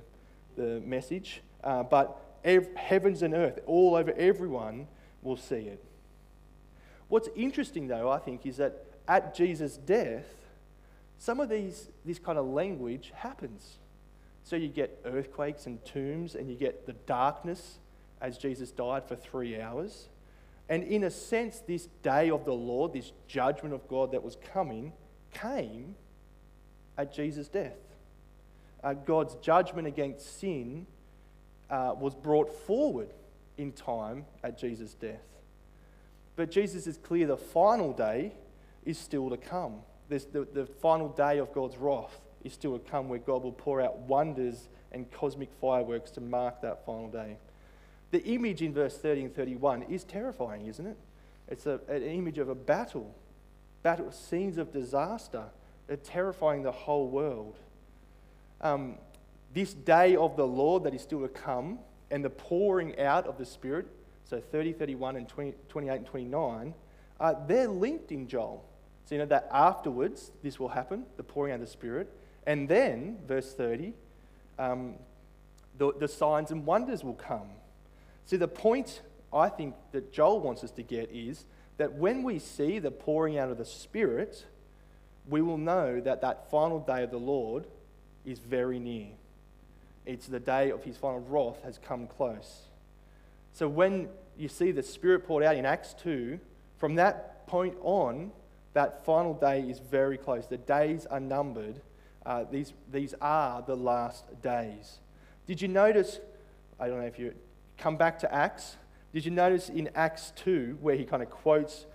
the 0.60 0.80
message. 0.80 1.42
Uh, 1.62 1.82
but 1.82 2.38
ev- 2.44 2.74
heavens 2.76 3.22
and 3.22 3.34
earth, 3.34 3.60
all 3.66 3.94
over 3.94 4.12
everyone, 4.12 4.86
will 5.22 5.36
see 5.36 5.56
it. 5.56 5.84
What's 7.08 7.28
interesting, 7.34 7.88
though, 7.88 8.10
I 8.10 8.18
think, 8.18 8.46
is 8.46 8.56
that 8.58 8.84
at 9.08 9.34
Jesus' 9.34 9.76
death, 9.76 10.26
some 11.18 11.40
of 11.40 11.48
these, 11.48 11.90
this 12.04 12.18
kind 12.18 12.38
of 12.38 12.46
language 12.46 13.12
happens. 13.14 13.78
So 14.44 14.56
you 14.56 14.68
get 14.68 15.00
earthquakes 15.04 15.66
and 15.66 15.84
tombs, 15.84 16.34
and 16.34 16.48
you 16.48 16.56
get 16.56 16.86
the 16.86 16.92
darkness 16.92 17.78
as 18.20 18.38
Jesus 18.38 18.70
died 18.70 19.04
for 19.06 19.16
three 19.16 19.60
hours. 19.60 20.08
And 20.68 20.84
in 20.84 21.04
a 21.04 21.10
sense, 21.10 21.60
this 21.66 21.88
day 22.02 22.30
of 22.30 22.44
the 22.44 22.54
Lord, 22.54 22.92
this 22.92 23.12
judgment 23.26 23.74
of 23.74 23.86
God 23.88 24.12
that 24.12 24.22
was 24.22 24.36
coming, 24.52 24.92
came 25.32 25.94
at 26.96 27.14
Jesus' 27.14 27.48
death. 27.48 27.78
Uh, 28.82 28.94
God's 28.94 29.34
judgment 29.36 29.86
against 29.86 30.40
sin 30.40 30.86
uh, 31.68 31.94
was 31.98 32.14
brought 32.14 32.52
forward 32.66 33.12
in 33.58 33.72
time 33.72 34.24
at 34.42 34.58
Jesus' 34.58 34.94
death. 34.94 35.20
But 36.36 36.50
Jesus 36.50 36.86
is 36.86 36.96
clear 36.96 37.26
the 37.26 37.36
final 37.36 37.92
day 37.92 38.32
is 38.84 38.98
still 38.98 39.28
to 39.30 39.36
come. 39.36 39.80
The, 40.08 40.46
the 40.52 40.66
final 40.66 41.08
day 41.08 41.38
of 41.38 41.52
God's 41.52 41.76
wrath 41.76 42.20
is 42.42 42.52
still 42.52 42.78
to 42.78 42.90
come, 42.90 43.08
where 43.08 43.18
God 43.18 43.42
will 43.42 43.52
pour 43.52 43.80
out 43.80 43.98
wonders 43.98 44.68
and 44.92 45.10
cosmic 45.10 45.50
fireworks 45.60 46.10
to 46.12 46.20
mark 46.20 46.62
that 46.62 46.84
final 46.84 47.08
day. 47.08 47.36
The 48.10 48.24
image 48.24 48.62
in 48.62 48.72
verse 48.72 48.96
30 48.96 49.24
and 49.24 49.36
31 49.36 49.82
is 49.84 50.04
terrifying, 50.04 50.66
isn't 50.66 50.86
it? 50.86 50.96
It's 51.48 51.66
a, 51.66 51.80
an 51.88 52.02
image 52.02 52.38
of 52.38 52.48
a 52.48 52.54
battle, 52.54 53.14
battle 53.82 54.12
scenes 54.12 54.58
of 54.58 54.72
disaster, 54.72 55.44
terrifying 56.04 56.62
the 56.62 56.72
whole 56.72 57.08
world. 57.08 57.56
Um, 58.60 58.96
this 59.52 59.72
day 59.74 60.16
of 60.16 60.36
the 60.36 60.46
Lord 60.46 60.84
that 60.84 60.94
is 60.94 61.02
still 61.02 61.20
to 61.22 61.28
come 61.28 61.78
and 62.10 62.24
the 62.24 62.30
pouring 62.30 62.98
out 63.00 63.26
of 63.26 63.38
the 63.38 63.46
Spirit, 63.46 63.86
so 64.24 64.40
30, 64.40 64.74
31, 64.74 65.16
and 65.16 65.28
20, 65.28 65.54
28 65.68 65.96
and 65.96 66.06
29, 66.06 66.74
uh, 67.18 67.34
they're 67.46 67.68
linked 67.68 68.12
in 68.12 68.28
Joel. 68.28 68.64
So 69.04 69.14
you 69.14 69.20
know 69.20 69.26
that 69.26 69.48
afterwards 69.52 70.30
this 70.42 70.60
will 70.60 70.68
happen, 70.68 71.04
the 71.16 71.22
pouring 71.22 71.52
out 71.52 71.56
of 71.56 71.60
the 71.62 71.66
Spirit. 71.66 72.12
And 72.46 72.68
then, 72.68 73.18
verse 73.26 73.52
30, 73.52 73.92
um, 74.58 74.94
the, 75.78 75.92
the 75.98 76.08
signs 76.08 76.50
and 76.50 76.64
wonders 76.64 77.02
will 77.02 77.14
come. 77.14 77.48
See, 78.26 78.36
the 78.36 78.48
point 78.48 79.02
I 79.32 79.48
think 79.48 79.74
that 79.92 80.12
Joel 80.12 80.40
wants 80.40 80.62
us 80.62 80.70
to 80.72 80.82
get 80.82 81.10
is 81.10 81.44
that 81.80 81.94
when 81.94 82.22
we 82.22 82.38
see 82.38 82.78
the 82.78 82.90
pouring 82.90 83.38
out 83.38 83.48
of 83.48 83.56
the 83.56 83.64
Spirit, 83.64 84.44
we 85.26 85.40
will 85.40 85.56
know 85.56 85.98
that 85.98 86.20
that 86.20 86.50
final 86.50 86.78
day 86.78 87.04
of 87.04 87.10
the 87.10 87.18
Lord 87.18 87.64
is 88.26 88.38
very 88.38 88.78
near. 88.78 89.06
It's 90.04 90.26
the 90.26 90.40
day 90.40 90.70
of 90.72 90.84
his 90.84 90.98
final 90.98 91.20
wrath 91.20 91.62
has 91.64 91.78
come 91.78 92.06
close. 92.06 92.64
So 93.54 93.66
when 93.66 94.10
you 94.36 94.46
see 94.46 94.72
the 94.72 94.82
Spirit 94.82 95.26
poured 95.26 95.42
out 95.42 95.56
in 95.56 95.64
Acts 95.64 95.94
2, 96.02 96.38
from 96.76 96.96
that 96.96 97.46
point 97.46 97.76
on, 97.80 98.30
that 98.74 99.06
final 99.06 99.32
day 99.32 99.62
is 99.62 99.78
very 99.78 100.18
close. 100.18 100.46
The 100.46 100.58
days 100.58 101.06
are 101.06 101.18
numbered. 101.18 101.80
Uh, 102.26 102.44
these, 102.50 102.74
these 102.92 103.14
are 103.22 103.62
the 103.62 103.74
last 103.74 104.42
days. 104.42 104.98
Did 105.46 105.62
you 105.62 105.68
notice? 105.68 106.20
I 106.78 106.88
don't 106.88 107.00
know 107.00 107.06
if 107.06 107.18
you 107.18 107.32
come 107.78 107.96
back 107.96 108.18
to 108.18 108.34
Acts. 108.34 108.76
Did 109.12 109.24
you 109.24 109.30
notice 109.30 109.68
in 109.68 109.90
Acts 109.94 110.32
2, 110.36 110.78
where 110.80 110.96
he 110.96 111.04
kind 111.04 111.22
of 111.22 111.30
quotes 111.30 111.86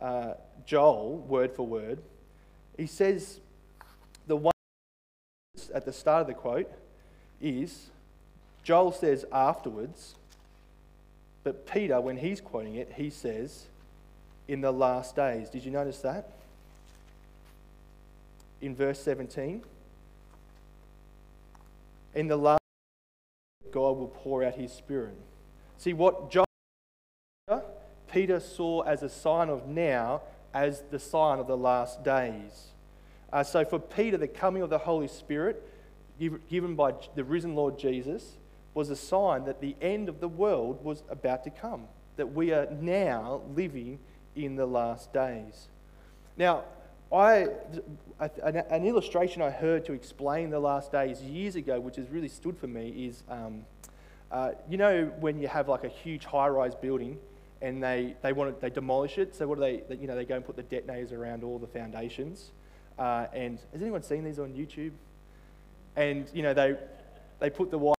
uh, 0.00 0.34
Joel 0.64 1.18
word 1.18 1.52
for 1.52 1.66
word? 1.66 2.00
He 2.76 2.86
says, 2.86 3.40
The 4.26 4.36
one 4.36 4.52
at 5.74 5.84
the 5.84 5.92
start 5.92 6.22
of 6.22 6.26
the 6.28 6.34
quote 6.34 6.70
is 7.40 7.90
Joel 8.62 8.92
says 8.92 9.24
afterwards, 9.32 10.14
but 11.44 11.66
Peter, 11.66 12.00
when 12.00 12.16
he's 12.16 12.40
quoting 12.40 12.76
it, 12.76 12.92
he 12.96 13.10
says, 13.10 13.66
in 14.48 14.60
the 14.60 14.72
last 14.72 15.16
days. 15.16 15.48
Did 15.48 15.64
you 15.64 15.70
notice 15.70 15.98
that? 15.98 16.30
In 18.60 18.74
verse 18.74 19.00
17. 19.00 19.62
In 22.14 22.28
the 22.28 22.36
last 22.36 22.60
God 23.70 23.96
will 23.96 24.12
pour 24.14 24.44
out 24.44 24.54
his 24.54 24.72
spirit. 24.72 25.16
See 25.78 25.92
what 25.92 26.30
John 26.30 26.44
Peter 28.12 28.40
saw 28.40 28.82
as 28.82 29.02
a 29.02 29.08
sign 29.08 29.48
of 29.48 29.66
now 29.66 30.20
as 30.52 30.82
the 30.90 30.98
sign 30.98 31.38
of 31.38 31.46
the 31.46 31.56
last 31.56 32.04
days. 32.04 32.68
Uh, 33.32 33.42
so 33.42 33.64
for 33.64 33.78
Peter, 33.78 34.18
the 34.18 34.28
coming 34.28 34.62
of 34.62 34.68
the 34.68 34.78
Holy 34.78 35.08
Spirit, 35.08 35.66
given 36.50 36.74
by 36.74 36.92
the 37.14 37.24
risen 37.24 37.54
Lord 37.54 37.78
Jesus, 37.78 38.36
was 38.74 38.90
a 38.90 38.96
sign 38.96 39.44
that 39.44 39.60
the 39.60 39.74
end 39.80 40.08
of 40.10 40.20
the 40.20 40.28
world 40.28 40.84
was 40.84 41.02
about 41.08 41.42
to 41.44 41.50
come, 41.50 41.84
that 42.16 42.34
we 42.34 42.52
are 42.52 42.68
now 42.80 43.40
living 43.54 43.98
in 44.36 44.56
the 44.56 44.66
last 44.66 45.12
days. 45.12 45.68
Now, 46.36 46.64
I, 47.10 47.48
an, 48.18 48.86
illustration 48.86 49.42
I 49.42 49.50
heard 49.50 49.84
to 49.86 49.92
explain 49.92 50.50
the 50.50 50.60
last 50.60 50.92
days 50.92 51.22
years 51.22 51.56
ago, 51.56 51.80
which 51.80 51.96
has 51.96 52.08
really 52.08 52.28
stood 52.28 52.56
for 52.56 52.66
me, 52.66 53.06
is 53.06 53.22
um, 53.28 53.64
uh, 54.30 54.52
you 54.68 54.78
know 54.78 55.12
when 55.20 55.38
you 55.38 55.48
have 55.48 55.68
like 55.68 55.84
a 55.84 55.88
huge 55.88 56.24
high-rise 56.24 56.74
building 56.74 57.18
and 57.62 57.82
they, 57.82 58.16
they 58.22 58.32
want 58.32 58.54
to, 58.54 58.60
they 58.60 58.70
demolish 58.70 59.16
it. 59.16 59.34
So 59.34 59.46
what 59.46 59.54
do 59.54 59.60
they, 59.62 59.96
you 59.96 60.06
know, 60.06 60.16
they 60.16 60.24
go 60.24 60.36
and 60.36 60.44
put 60.44 60.56
the 60.56 60.62
detonators 60.64 61.12
around 61.12 61.44
all 61.44 61.58
the 61.58 61.66
foundations. 61.66 62.50
Uh, 62.98 63.26
and 63.32 63.58
has 63.72 63.80
anyone 63.80 64.02
seen 64.02 64.24
these 64.24 64.38
on 64.38 64.52
YouTube? 64.52 64.92
And 65.96 66.26
you 66.34 66.42
know 66.42 66.52
they, 66.52 66.76
they 67.38 67.50
put 67.50 67.70
the 67.70 67.78
wire. 67.78 67.94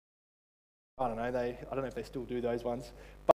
I 0.98 1.09
don't 1.09 1.16
know. 1.16 1.31
They, 1.31 1.59
I 1.70 1.75
don't 1.75 1.83
know 1.83 1.88
if 1.88 1.94
they 1.94 2.03
still 2.03 2.25
do 2.25 2.40
those 2.40 2.64
ones, 2.64 2.92
but 3.27 3.35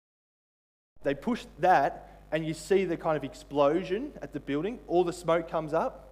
they 1.03 1.15
push 1.15 1.45
that 1.61 2.15
and 2.33 2.45
you 2.45 2.53
see 2.53 2.85
the 2.85 2.97
kind 2.97 3.17
of 3.17 3.23
explosion 3.23 4.13
at 4.21 4.33
the 4.33 4.41
building, 4.41 4.81
all 4.89 5.05
the 5.05 5.13
smoke 5.13 5.49
comes 5.49 5.73
up, 5.73 6.09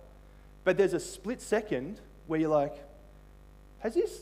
but 0.62 0.77
there's 0.77 0.92
a 0.92 1.01
split 1.01 1.42
second 1.42 2.01
where 2.29 2.38
you're 2.38 2.48
like, 2.48 2.77
has 3.81 3.94
this, 3.94 4.20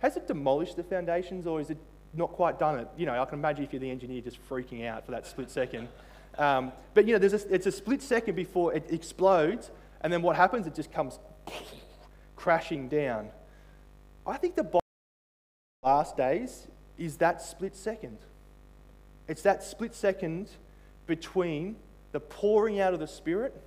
has 0.00 0.18
it 0.18 0.26
demolished 0.26 0.76
the 0.76 0.82
foundations 0.82 1.46
or 1.46 1.60
is 1.60 1.70
it 1.70 1.78
not 2.16 2.32
quite 2.32 2.58
done 2.58 2.78
it? 2.78 2.88
You 2.96 3.06
know, 3.06 3.20
I 3.20 3.24
can 3.24 3.38
imagine 3.38 3.64
if 3.64 3.72
you're 3.72 3.80
the 3.80 3.90
engineer 3.90 4.20
just 4.20 4.38
freaking 4.48 4.86
out 4.86 5.04
for 5.04 5.12
that 5.12 5.26
split 5.26 5.50
second. 5.50 5.88
Um, 6.38 6.72
but 6.94 7.06
you 7.06 7.12
know, 7.12 7.18
there's 7.18 7.44
a, 7.44 7.54
it's 7.54 7.66
a 7.66 7.72
split 7.72 8.02
second 8.02 8.34
before 8.34 8.74
it 8.74 8.86
explodes, 8.90 9.70
and 10.00 10.12
then 10.12 10.22
what 10.22 10.36
happens? 10.36 10.66
It 10.66 10.74
just 10.74 10.92
comes 10.92 11.18
crashing 12.36 12.88
down. 12.88 13.30
I 14.26 14.36
think 14.36 14.56
the 14.56 14.80
last 15.82 16.16
days 16.16 16.66
is 16.98 17.18
that 17.18 17.42
split 17.42 17.76
second. 17.76 18.18
It's 19.28 19.42
that 19.42 19.62
split 19.62 19.94
second 19.94 20.48
between 21.06 21.76
the 22.12 22.20
pouring 22.20 22.80
out 22.80 22.94
of 22.94 23.00
the 23.00 23.06
Spirit, 23.06 23.60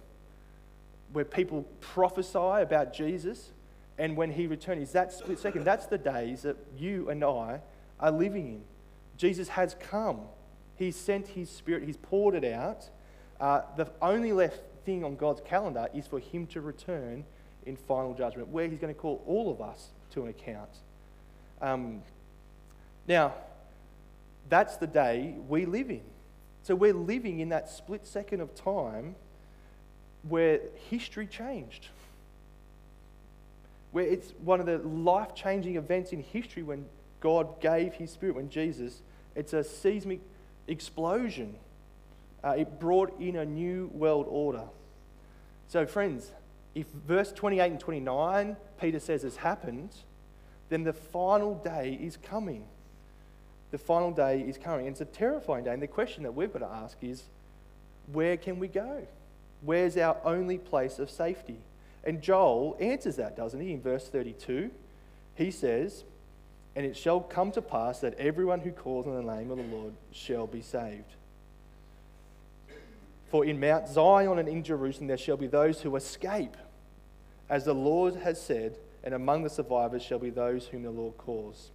where 1.14 1.26
people 1.26 1.66
prophesy 1.80 2.38
about 2.38 2.94
Jesus, 2.94 3.52
and 3.98 4.16
when 4.16 4.32
he 4.32 4.48
returns. 4.48 4.84
Is 4.84 4.92
that 4.94 5.12
split 5.12 5.40
second? 5.40 5.64
That's 5.64 5.88
the 5.88 5.98
days 5.98 6.44
that 6.44 6.58
you 6.78 7.10
and 7.10 7.24
I 7.24 7.62
are 8.00 8.12
living 8.12 8.48
in. 8.48 8.62
Jesus 9.18 9.50
has 9.50 9.76
come. 9.80 10.22
He's 10.76 10.96
sent 10.96 11.28
his 11.30 11.50
Spirit, 11.50 11.84
he's 11.84 11.98
poured 11.98 12.36
it 12.36 12.46
out. 12.46 12.90
Uh, 13.40 13.62
the 13.76 13.92
only 14.02 14.32
left 14.32 14.60
thing 14.86 15.04
on 15.04 15.16
God's 15.16 15.42
calendar 15.42 15.88
is 15.94 16.08
for 16.08 16.20
him 16.20 16.48
to 16.48 16.62
return 16.62 17.24
in 17.66 17.76
final 17.76 18.14
judgment, 18.14 18.48
where 18.48 18.68
he's 18.68 18.80
going 18.80 18.94
to 18.94 19.00
call 19.00 19.24
all 19.28 19.52
of 19.52 19.62
us 19.62 19.90
to 20.12 20.24
an 20.24 20.30
account. 20.30 20.70
Um, 21.62 22.02
now, 23.08 23.34
that's 24.50 24.78
the 24.78 24.88
day 24.88 25.36
we 25.48 25.66
live 25.66 25.90
in. 25.90 26.02
So 26.64 26.76
we're 26.76 26.94
living 26.94 27.40
in 27.40 27.50
that 27.50 27.70
split 27.70 28.06
second 28.06 28.42
of 28.42 28.54
time 28.56 29.16
where 30.28 30.60
history 30.90 31.28
changed. 31.28 31.88
Where 33.92 34.06
it's 34.06 34.34
one 34.44 34.60
of 34.60 34.66
the 34.66 34.80
life 34.80 35.34
changing 35.34 35.76
events 35.76 36.12
in 36.12 36.22
history 36.22 36.64
when 36.64 36.86
God 37.20 37.60
gave 37.62 37.94
his 37.94 38.12
spirit, 38.12 38.36
when 38.36 38.50
Jesus, 38.50 39.02
it's 39.36 39.54
a 39.54 39.64
seismic 39.64 40.22
explosion. 40.68 41.56
Uh, 42.44 42.56
it 42.58 42.80
brought 42.80 43.20
in 43.20 43.36
a 43.36 43.46
new 43.46 43.90
world 43.94 44.28
order. 44.30 44.64
So, 45.68 45.86
friends, 45.86 46.32
if 46.76 46.88
verse 46.88 47.32
28 47.32 47.72
and 47.72 47.80
29, 47.80 48.56
Peter 48.80 49.00
says, 49.00 49.24
has 49.24 49.38
happened, 49.38 49.90
then 50.70 50.84
the 50.84 50.94
final 50.94 51.56
day 51.56 51.98
is 52.00 52.18
coming 52.18 52.66
the 53.72 53.78
final 53.78 54.12
day 54.12 54.42
is 54.42 54.58
coming. 54.58 54.88
And 54.88 54.94
it's 54.94 55.02
a 55.02 55.06
terrifying 55.06 55.66
day. 55.66 55.74
And 55.74 55.82
the 55.82 55.88
question 55.88 56.24
that 56.24 56.34
we've 56.34 56.52
got 56.52 56.60
to 56.60 56.68
ask 56.68 56.98
is 57.02 57.24
where 58.12 58.38
can 58.38 58.60
we 58.60 58.68
go? 58.68 59.06
Where's 59.62 59.98
our 59.98 60.18
only 60.24 60.58
place 60.58 61.00
of 61.00 61.10
safety? 61.10 61.58
And 62.04 62.22
Joel 62.22 62.78
answers 62.80 63.18
that, 63.18 63.36
doesn't 63.36 63.60
he? 63.60 63.74
In 63.74 63.82
verse 63.82 64.08
32, 64.08 64.72
he 65.36 65.52
says, 65.52 66.04
And 66.78 66.86
it 66.86 66.96
shall 66.96 67.22
come 67.22 67.52
to 67.54 67.62
pass 67.64 68.02
that 68.02 68.14
everyone 68.20 68.60
who 68.60 68.70
calls 68.70 69.08
on 69.08 69.16
the 69.16 69.36
name 69.36 69.50
of 69.50 69.58
the 69.58 69.64
Lord 69.64 69.94
shall 70.12 70.46
be 70.46 70.62
saved. 70.62 71.16
For 73.32 73.44
in 73.44 73.60
Mount 73.60 73.88
Zion 73.88 74.38
and 74.38 74.48
in 74.48 74.62
Jerusalem 74.62 75.08
there 75.08 75.18
shall 75.18 75.38
be 75.38 75.48
those 75.48 75.82
who 75.82 75.96
escape, 75.96 76.56
as 77.50 77.66
the 77.66 77.74
Lord 77.74 78.18
has 78.18 78.40
said, 78.40 78.78
and 79.04 79.16
among 79.16 79.42
the 79.42 79.50
survivors 79.50 80.04
shall 80.04 80.20
be 80.20 80.30
those 80.30 80.68
whom 80.68 80.84
the 80.84 80.92
Lord 80.92 81.18
calls. 81.18 81.72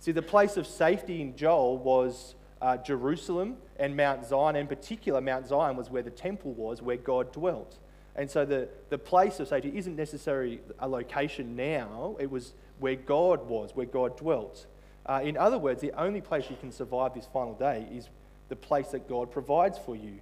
See, 0.00 0.10
the 0.10 0.22
place 0.22 0.56
of 0.56 0.66
safety 0.66 1.22
in 1.22 1.36
Joel 1.36 1.78
was 1.78 2.34
uh, 2.60 2.78
Jerusalem 2.78 3.58
and 3.78 3.96
Mount 3.96 4.26
Zion. 4.26 4.56
In 4.56 4.66
particular, 4.66 5.20
Mount 5.20 5.46
Zion 5.46 5.76
was 5.76 5.88
where 5.88 6.02
the 6.02 6.10
temple 6.10 6.52
was, 6.54 6.82
where 6.82 6.96
God 6.96 7.32
dwelt. 7.32 7.78
And 8.16 8.28
so 8.28 8.44
the, 8.44 8.68
the 8.90 8.98
place 8.98 9.38
of 9.38 9.46
safety 9.46 9.70
isn't 9.72 9.94
necessarily 9.94 10.58
a 10.80 10.88
location 10.88 11.54
now, 11.54 12.16
it 12.18 12.28
was 12.28 12.54
where 12.82 12.96
God 12.96 13.48
was, 13.48 13.70
where 13.74 13.86
God 13.86 14.16
dwelt. 14.18 14.66
Uh, 15.06 15.20
in 15.24 15.36
other 15.36 15.58
words, 15.58 15.80
the 15.80 15.92
only 15.92 16.20
place 16.20 16.50
you 16.50 16.56
can 16.60 16.70
survive 16.70 17.14
this 17.14 17.26
final 17.32 17.54
day 17.54 17.86
is 17.90 18.08
the 18.48 18.56
place 18.56 18.88
that 18.88 19.08
God 19.08 19.32
provides 19.32 19.78
for 19.78 19.96
you. 19.96 20.18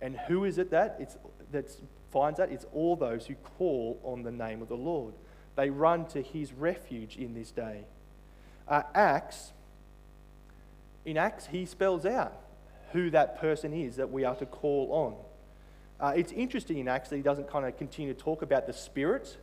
And 0.00 0.16
who 0.16 0.44
is 0.44 0.58
it 0.58 0.70
that 0.70 0.96
it's, 0.98 1.16
that 1.52 1.70
finds 2.10 2.38
that? 2.38 2.50
It's 2.50 2.66
all 2.72 2.96
those 2.96 3.26
who 3.26 3.34
call 3.34 4.00
on 4.02 4.22
the 4.22 4.32
name 4.32 4.62
of 4.62 4.68
the 4.68 4.76
Lord. 4.76 5.14
They 5.56 5.70
run 5.70 6.06
to 6.06 6.22
his 6.22 6.52
refuge 6.52 7.16
in 7.16 7.34
this 7.34 7.50
day 7.50 7.84
uh, 8.68 8.82
Acts, 8.94 9.52
in 11.04 11.16
Acts, 11.16 11.46
he 11.46 11.66
spells 11.66 12.06
out 12.06 12.34
who 12.92 13.10
that 13.10 13.40
person 13.40 13.72
is 13.72 13.96
that 13.96 14.10
we 14.10 14.24
are 14.24 14.36
to 14.36 14.46
call 14.46 14.88
on. 14.92 15.14
Uh, 16.00 16.12
it's 16.16 16.32
interesting 16.32 16.78
in 16.78 16.88
Acts 16.88 17.10
that 17.10 17.16
he 17.16 17.22
doesn't 17.22 17.48
kind 17.48 17.66
of 17.66 17.76
continue 17.76 18.14
to 18.14 18.18
talk 18.18 18.42
about 18.42 18.66
the 18.66 18.72
Spirit, 18.72 19.36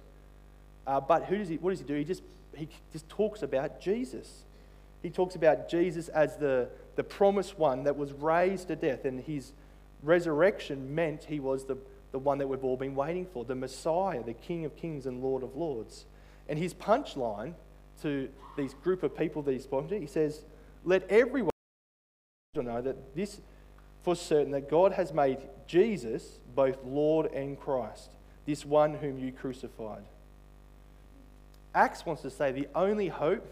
uh, 0.88 1.00
but 1.00 1.26
who 1.26 1.38
does 1.38 1.50
he, 1.50 1.58
what 1.58 1.72
does 1.72 1.80
he 1.80 1.86
do? 1.86 1.96
He 1.96 2.04
just, 2.04 2.24
he 2.56 2.68
just 2.92 3.08
talks 3.10 3.44
about 3.44 3.80
Jesus. 3.80 4.44
He 5.02 5.10
talks 5.10 5.36
about 5.36 5.70
Jesus 5.70 6.08
as 6.10 6.38
the, 6.38 6.70
the 6.96 7.04
promised 7.04 7.58
one 7.58 7.84
that 7.84 7.98
was 7.98 8.12
raised 8.14 8.68
to 8.68 8.76
death, 8.76 9.06
and 9.06 9.20
his 9.22 9.54
resurrection 10.04 10.94
meant 10.94 11.26
he 11.26 11.40
was 11.40 11.66
the, 11.66 11.78
the 12.12 12.20
one 12.20 12.38
that 12.40 12.48
we've 12.48 12.64
all 12.64 12.78
been 12.78 12.96
waiting 12.96 13.26
for, 13.26 13.46
the 13.46 13.56
Messiah, 13.56 14.24
the 14.24 14.34
King 14.34 14.66
of 14.66 14.76
kings 14.76 15.06
and 15.06 15.22
Lord 15.22 15.44
of 15.44 15.56
lords. 15.56 16.06
And 16.50 16.60
his 16.60 16.74
punchline 16.74 17.54
to 18.02 18.30
these 18.58 18.74
group 18.84 19.04
of 19.04 19.16
people 19.16 19.42
that 19.44 19.52
he's 19.52 19.64
spoken 19.64 19.90
to. 19.90 20.00
He 20.00 20.08
says, 20.08 20.42
Let 20.84 21.10
everyone 21.10 21.52
know 22.56 22.82
that 22.82 23.16
this 23.16 23.40
for 24.04 24.16
certain 24.16 24.52
that 24.52 24.70
God 24.70 24.94
has 24.94 25.14
made 25.14 25.38
Jesus 25.68 26.40
both 26.56 26.78
Lord 26.84 27.32
and 27.32 27.60
Christ, 27.60 28.12
this 28.46 28.66
one 28.66 28.96
whom 28.96 29.20
you 29.20 29.32
crucified. 29.32 30.04
Acts 31.74 32.06
wants 32.06 32.22
to 32.24 32.30
say 32.30 32.52
the 32.52 32.68
only 32.76 33.08
hope 33.08 33.46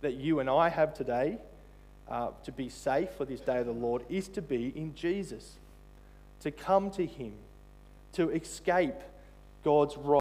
that 0.00 0.14
you 0.14 0.40
and 0.40 0.50
I 0.50 0.68
have 0.68 0.94
today 0.94 1.38
uh, 2.08 2.30
to 2.44 2.52
be 2.52 2.68
safe 2.68 3.10
for 3.16 3.24
this 3.24 3.40
day 3.40 3.58
of 3.58 3.66
the 3.66 3.72
Lord 3.72 4.04
is 4.08 4.28
to 4.28 4.42
be 4.42 4.72
in 4.76 4.94
Jesus, 4.94 5.56
to 6.40 6.50
come 6.50 6.90
to 6.92 7.06
Him, 7.06 7.32
to 8.12 8.30
escape 8.30 9.00
God's 9.62 9.96
wrath 9.96 10.20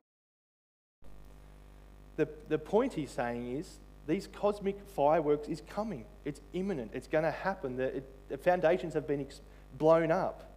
the, 2.16 2.28
the 2.48 2.58
point 2.58 2.94
he's 2.94 3.12
saying 3.12 3.58
is 3.58 3.78
these 4.08 4.28
cosmic 4.28 4.78
fireworks 4.96 5.48
is 5.48 5.62
coming. 5.68 6.06
It's 6.26 6.42
imminent. 6.54 6.92
It's 6.94 7.08
going 7.08 7.24
to 7.24 7.32
happen. 7.32 7.78
The, 7.78 7.98
it, 7.98 8.30
the 8.30 8.38
foundations 8.38 8.94
have 8.94 9.08
been 9.08 9.22
ex- 9.22 9.42
blown 9.78 10.12
up. 10.12 10.50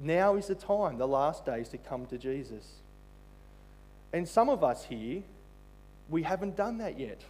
Now 0.00 0.36
is 0.36 0.48
the 0.48 0.54
time, 0.54 0.98
the 0.98 1.08
last 1.08 1.46
days, 1.46 1.68
to 1.70 1.78
come 1.78 2.06
to 2.06 2.18
Jesus. 2.18 2.74
And 4.12 4.28
some 4.28 4.48
of 4.48 4.62
us 4.62 4.84
here, 4.84 5.22
we 6.08 6.22
haven't 6.22 6.56
done 6.56 6.78
that 6.78 6.98
yet. 6.98 7.20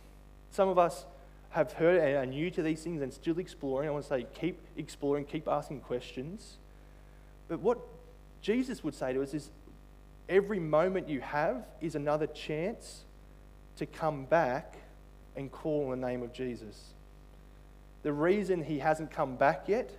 Some 0.50 0.68
of 0.68 0.78
us 0.78 1.04
have 1.50 1.72
heard 1.72 2.00
and 2.00 2.16
are 2.16 2.26
new 2.26 2.50
to 2.50 2.62
these 2.62 2.82
things 2.82 3.00
and 3.00 3.12
still 3.12 3.38
exploring. 3.38 3.88
I 3.88 3.92
want 3.92 4.04
to 4.04 4.08
say, 4.08 4.26
keep 4.34 4.58
exploring, 4.76 5.24
keep 5.24 5.46
asking 5.46 5.80
questions. 5.80 6.56
But 7.48 7.60
what 7.60 7.78
Jesus 8.42 8.82
would 8.82 8.94
say 8.94 9.12
to 9.12 9.22
us 9.22 9.34
is 9.34 9.50
every 10.28 10.58
moment 10.58 11.08
you 11.08 11.20
have 11.20 11.64
is 11.80 11.94
another 11.94 12.26
chance 12.26 13.04
to 13.76 13.86
come 13.86 14.24
back 14.24 14.76
and 15.36 15.50
call 15.50 15.90
on 15.90 16.00
the 16.00 16.06
name 16.06 16.22
of 16.22 16.32
Jesus. 16.32 16.94
The 18.02 18.12
reason 18.12 18.64
he 18.64 18.80
hasn't 18.80 19.10
come 19.10 19.36
back 19.36 19.64
yet 19.68 19.90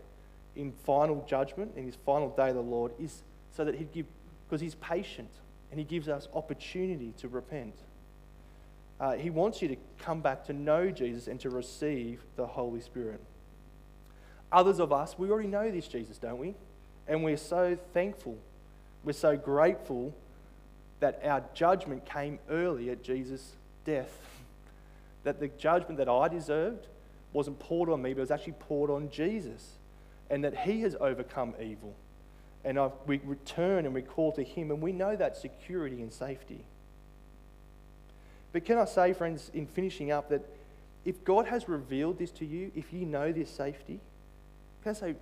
in 0.56 0.72
final 0.86 1.26
judgment, 1.28 1.74
in 1.76 1.86
his 1.86 1.96
final 2.06 2.30
day 2.30 2.50
of 2.50 2.56
the 2.56 2.62
Lord, 2.62 2.92
is 3.00 3.24
so 3.56 3.66
that 3.66 3.76
he'd 3.76 3.92
give, 3.92 4.06
because 4.48 4.62
he's 4.62 4.76
patient 4.76 5.30
and 5.72 5.80
he 5.80 5.86
gives 5.86 6.08
us 6.08 6.28
opportunity 6.34 7.14
to 7.18 7.28
repent. 7.28 7.76
Uh, 9.00 9.14
he 9.14 9.30
wants 9.30 9.62
you 9.62 9.68
to 9.68 9.76
come 10.00 10.22
back 10.22 10.46
to 10.46 10.54
know 10.54 10.90
Jesus 10.90 11.28
and 11.28 11.40
to 11.42 11.50
receive 11.50 12.22
the 12.38 12.46
Holy 12.46 12.80
Spirit. 12.80 13.20
Others 14.52 14.80
of 14.80 14.94
us, 14.94 15.18
we 15.18 15.30
already 15.30 15.50
know 15.50 15.70
this 15.70 15.88
Jesus, 15.88 16.18
don't 16.18 16.38
we? 16.38 16.56
And 17.08 17.24
we're 17.24 17.38
so 17.38 17.78
thankful. 17.94 18.38
We're 19.04 19.14
so 19.14 19.36
grateful 19.36 20.14
that 21.02 21.22
our 21.26 21.44
judgment 21.54 22.06
came 22.06 22.40
early 22.50 22.90
at 22.90 23.04
Jesus' 23.04 23.52
death. 23.84 24.18
That 25.24 25.40
the 25.40 25.50
judgment 25.50 25.98
that 25.98 26.08
I 26.08 26.28
deserved 26.30 26.88
wasn't 27.34 27.60
poured 27.60 27.90
on 27.90 28.02
me, 28.02 28.14
but 28.14 28.20
it 28.20 28.22
was 28.22 28.32
actually 28.32 28.54
poured 28.54 28.90
on 28.90 29.10
Jesus. 29.10 29.72
And 30.30 30.44
that 30.44 30.58
he 30.60 30.82
has 30.82 30.96
overcome 31.02 31.54
evil. 31.62 31.94
And 32.64 32.80
I've, 32.80 32.94
we 33.06 33.20
return 33.26 33.86
and 33.86 33.94
we 33.94 34.02
call 34.02 34.32
to 34.32 34.44
him, 34.44 34.72
and 34.72 34.82
we 34.82 34.92
know 34.92 35.16
that 35.16 35.36
security 35.36 36.02
and 36.02 36.14
safety. 36.14 36.62
But 38.56 38.64
can 38.64 38.78
I 38.78 38.86
say, 38.86 39.12
friends, 39.12 39.52
in 39.54 39.68
finishing 39.68 40.14
up, 40.14 40.30
that 40.30 40.42
if 41.04 41.22
God 41.26 41.46
has 41.48 41.68
revealed 41.68 42.18
this 42.18 42.32
to 42.32 42.46
you, 42.46 42.72
if 42.74 42.94
you 42.94 43.06
know 43.06 43.34
this 43.34 43.50
safety, 43.50 44.00
can 44.82 44.92
I 44.92 44.94
say, 44.94 45.16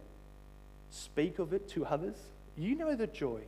speak 0.92 1.40
of 1.40 1.52
it 1.52 1.68
to 1.70 1.84
others? 1.84 2.16
You 2.56 2.76
know 2.76 2.94
the 2.94 3.08
joy, 3.08 3.40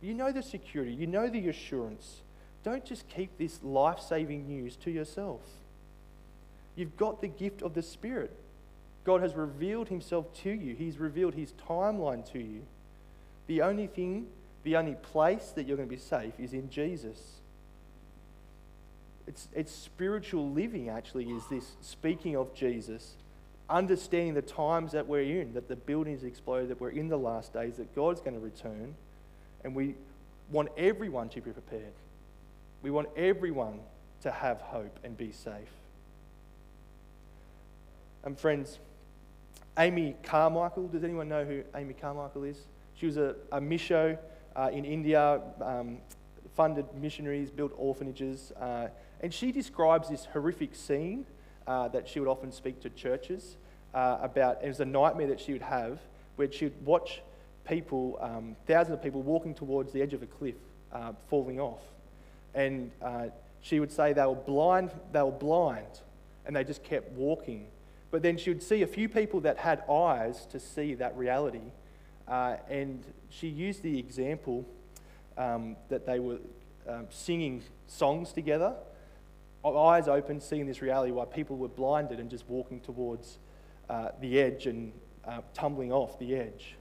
you 0.00 0.14
know 0.14 0.32
the 0.32 0.42
security, 0.42 0.94
you 0.94 1.06
know 1.06 1.28
the 1.28 1.46
assurance. 1.50 2.22
Don't 2.62 2.86
just 2.86 3.06
keep 3.06 3.36
this 3.36 3.62
life 3.62 4.00
saving 4.00 4.48
news 4.48 4.76
to 4.76 4.90
yourself. 4.90 5.42
You've 6.74 6.96
got 6.96 7.20
the 7.20 7.28
gift 7.28 7.60
of 7.60 7.74
the 7.74 7.82
Spirit. 7.82 8.34
God 9.04 9.20
has 9.20 9.34
revealed 9.34 9.88
Himself 9.88 10.32
to 10.44 10.50
you, 10.50 10.74
He's 10.74 10.96
revealed 10.96 11.34
His 11.34 11.52
timeline 11.68 12.24
to 12.32 12.38
you. 12.38 12.62
The 13.46 13.60
only 13.60 13.88
thing, 13.88 14.26
the 14.62 14.78
only 14.78 14.94
place 14.94 15.52
that 15.54 15.66
you're 15.66 15.76
going 15.76 15.90
to 15.90 15.94
be 15.94 16.00
safe 16.00 16.32
is 16.40 16.54
in 16.54 16.70
Jesus. 16.70 17.42
It's, 19.26 19.48
it's 19.54 19.72
spiritual 19.72 20.50
living, 20.50 20.88
actually, 20.88 21.24
is 21.30 21.42
this 21.50 21.76
speaking 21.80 22.36
of 22.36 22.54
Jesus, 22.54 23.14
understanding 23.70 24.34
the 24.34 24.42
times 24.42 24.92
that 24.92 25.06
we're 25.06 25.40
in, 25.40 25.54
that 25.54 25.68
the 25.68 25.76
building's 25.76 26.20
is 26.20 26.24
exploded, 26.24 26.68
that 26.68 26.80
we're 26.80 26.90
in 26.90 27.08
the 27.08 27.16
last 27.16 27.52
days, 27.52 27.76
that 27.76 27.94
God's 27.94 28.20
going 28.20 28.34
to 28.34 28.40
return, 28.40 28.94
and 29.62 29.74
we 29.74 29.94
want 30.50 30.68
everyone 30.76 31.30
to 31.30 31.40
be 31.40 31.50
prepared. 31.50 31.92
We 32.82 32.90
want 32.90 33.08
everyone 33.16 33.80
to 34.22 34.30
have 34.30 34.60
hope 34.60 34.98
and 35.02 35.16
be 35.16 35.32
safe. 35.32 35.70
And 38.24 38.38
friends, 38.38 38.78
Amy 39.78 40.16
Carmichael, 40.22 40.88
does 40.88 41.02
anyone 41.02 41.28
know 41.28 41.44
who 41.44 41.62
Amy 41.74 41.94
Carmichael 41.94 42.44
is? 42.44 42.58
She 42.94 43.06
was 43.06 43.16
a, 43.16 43.34
a 43.50 43.60
misho 43.60 44.18
uh, 44.54 44.70
in 44.72 44.84
India, 44.84 45.40
um, 45.60 45.98
funded 46.54 46.86
missionaries, 46.94 47.50
built 47.50 47.72
orphanages, 47.76 48.52
uh, 48.60 48.88
and 49.24 49.32
she 49.32 49.52
describes 49.52 50.10
this 50.10 50.26
horrific 50.34 50.74
scene 50.74 51.24
uh, 51.66 51.88
that 51.88 52.06
she 52.06 52.20
would 52.20 52.28
often 52.28 52.52
speak 52.52 52.82
to 52.82 52.90
churches 52.90 53.56
uh, 53.94 54.18
about. 54.20 54.62
It 54.62 54.68
was 54.68 54.80
a 54.80 54.84
nightmare 54.84 55.28
that 55.28 55.40
she 55.40 55.54
would 55.54 55.62
have 55.62 55.98
where 56.36 56.52
she 56.52 56.66
would 56.66 56.84
watch 56.84 57.22
people, 57.66 58.18
um, 58.20 58.54
thousands 58.66 58.98
of 58.98 59.02
people, 59.02 59.22
walking 59.22 59.54
towards 59.54 59.94
the 59.94 60.02
edge 60.02 60.12
of 60.12 60.22
a 60.22 60.26
cliff, 60.26 60.56
uh, 60.92 61.12
falling 61.30 61.58
off. 61.58 61.80
And 62.54 62.90
uh, 63.00 63.28
she 63.62 63.80
would 63.80 63.90
say 63.90 64.12
they 64.12 64.26
were 64.26 64.34
blind, 64.34 64.90
they 65.12 65.22
were 65.22 65.30
blind, 65.30 66.00
and 66.44 66.54
they 66.54 66.62
just 66.62 66.84
kept 66.84 67.10
walking. 67.12 67.68
But 68.10 68.20
then 68.20 68.36
she 68.36 68.50
would 68.50 68.62
see 68.62 68.82
a 68.82 68.86
few 68.86 69.08
people 69.08 69.40
that 69.40 69.56
had 69.56 69.88
eyes 69.88 70.44
to 70.52 70.60
see 70.60 70.92
that 70.96 71.16
reality. 71.16 71.72
Uh, 72.28 72.56
and 72.68 73.02
she 73.30 73.48
used 73.48 73.82
the 73.82 73.98
example 73.98 74.66
um, 75.38 75.76
that 75.88 76.04
they 76.04 76.18
were 76.18 76.40
um, 76.86 77.06
singing 77.08 77.62
songs 77.86 78.30
together, 78.30 78.74
eyes 79.64 80.08
open, 80.08 80.40
seeing 80.40 80.66
this 80.66 80.82
reality 80.82 81.12
while 81.12 81.26
people 81.26 81.56
were 81.56 81.68
blinded 81.68 82.20
and 82.20 82.30
just 82.30 82.44
walking 82.48 82.80
towards 82.80 83.38
uh, 83.88 84.08
the 84.20 84.38
edge 84.40 84.66
and 84.66 84.92
uh, 85.26 85.40
tumbling 85.54 85.92
off 85.92 86.18
the 86.18 86.34
edge. 86.36 86.74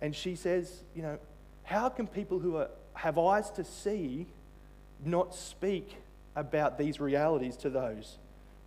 And 0.00 0.14
she 0.14 0.36
says, 0.36 0.82
you 0.94 1.02
know, 1.02 1.18
how 1.64 1.88
can 1.88 2.06
people 2.06 2.38
who 2.38 2.56
are, 2.56 2.68
have 2.94 3.18
eyes 3.18 3.50
to 3.52 3.64
see 3.64 4.26
not 5.04 5.34
speak 5.34 5.96
about 6.36 6.78
these 6.78 7.00
realities 7.00 7.56
to 7.58 7.70
those? 7.70 8.18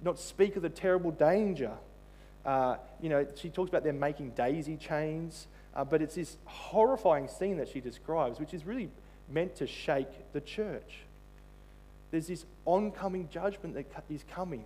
Not 0.02 0.20
speak 0.20 0.56
of 0.56 0.62
the 0.62 0.70
terrible 0.70 1.12
danger. 1.12 1.72
Uh, 2.46 2.78
you 3.02 3.10
know, 3.10 3.26
she 3.36 3.50
talks 3.50 3.70
about 3.70 3.84
them 3.84 4.00
making 4.00 4.32
daisy 4.32 4.78
chains, 4.78 5.48
uh, 5.76 5.84
but 5.84 6.02
it's 6.02 6.16
this 6.16 6.38
horrifying 6.46 7.28
scene 7.28 7.58
that 7.58 7.70
she 7.70 7.80
describes, 7.80 8.40
which 8.40 8.54
is 8.54 8.66
really 8.66 8.90
meant 9.30 9.56
to 9.56 9.68
shake 9.68 10.32
the 10.34 10.42
church. 10.42 11.00
There's 12.12 12.28
this 12.28 12.46
oncoming 12.66 13.30
judgment 13.30 13.76
that 13.76 13.86
is 14.10 14.24
coming. 14.32 14.66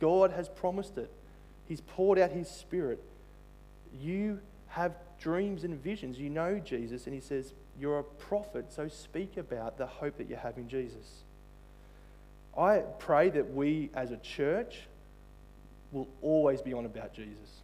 God 0.00 0.32
has 0.32 0.48
promised 0.48 0.98
it. 0.98 1.10
He's 1.68 1.80
poured 1.80 2.18
out 2.18 2.30
His 2.30 2.48
Spirit. 2.48 3.02
You 4.00 4.40
have 4.68 4.94
dreams 5.20 5.64
and 5.64 5.82
visions. 5.82 6.18
You 6.18 6.30
know 6.30 6.58
Jesus, 6.58 7.06
and 7.06 7.14
He 7.14 7.20
says, 7.20 7.54
You're 7.80 7.98
a 7.98 8.04
prophet, 8.04 8.66
so 8.72 8.88
speak 8.88 9.36
about 9.36 9.78
the 9.78 9.86
hope 9.86 10.18
that 10.18 10.28
you 10.28 10.36
have 10.36 10.58
in 10.58 10.68
Jesus. 10.68 11.22
I 12.56 12.82
pray 12.98 13.30
that 13.30 13.52
we 13.52 13.90
as 13.94 14.10
a 14.10 14.16
church 14.16 14.80
will 15.92 16.08
always 16.22 16.62
be 16.62 16.72
on 16.72 16.84
about 16.84 17.12
Jesus, 17.14 17.62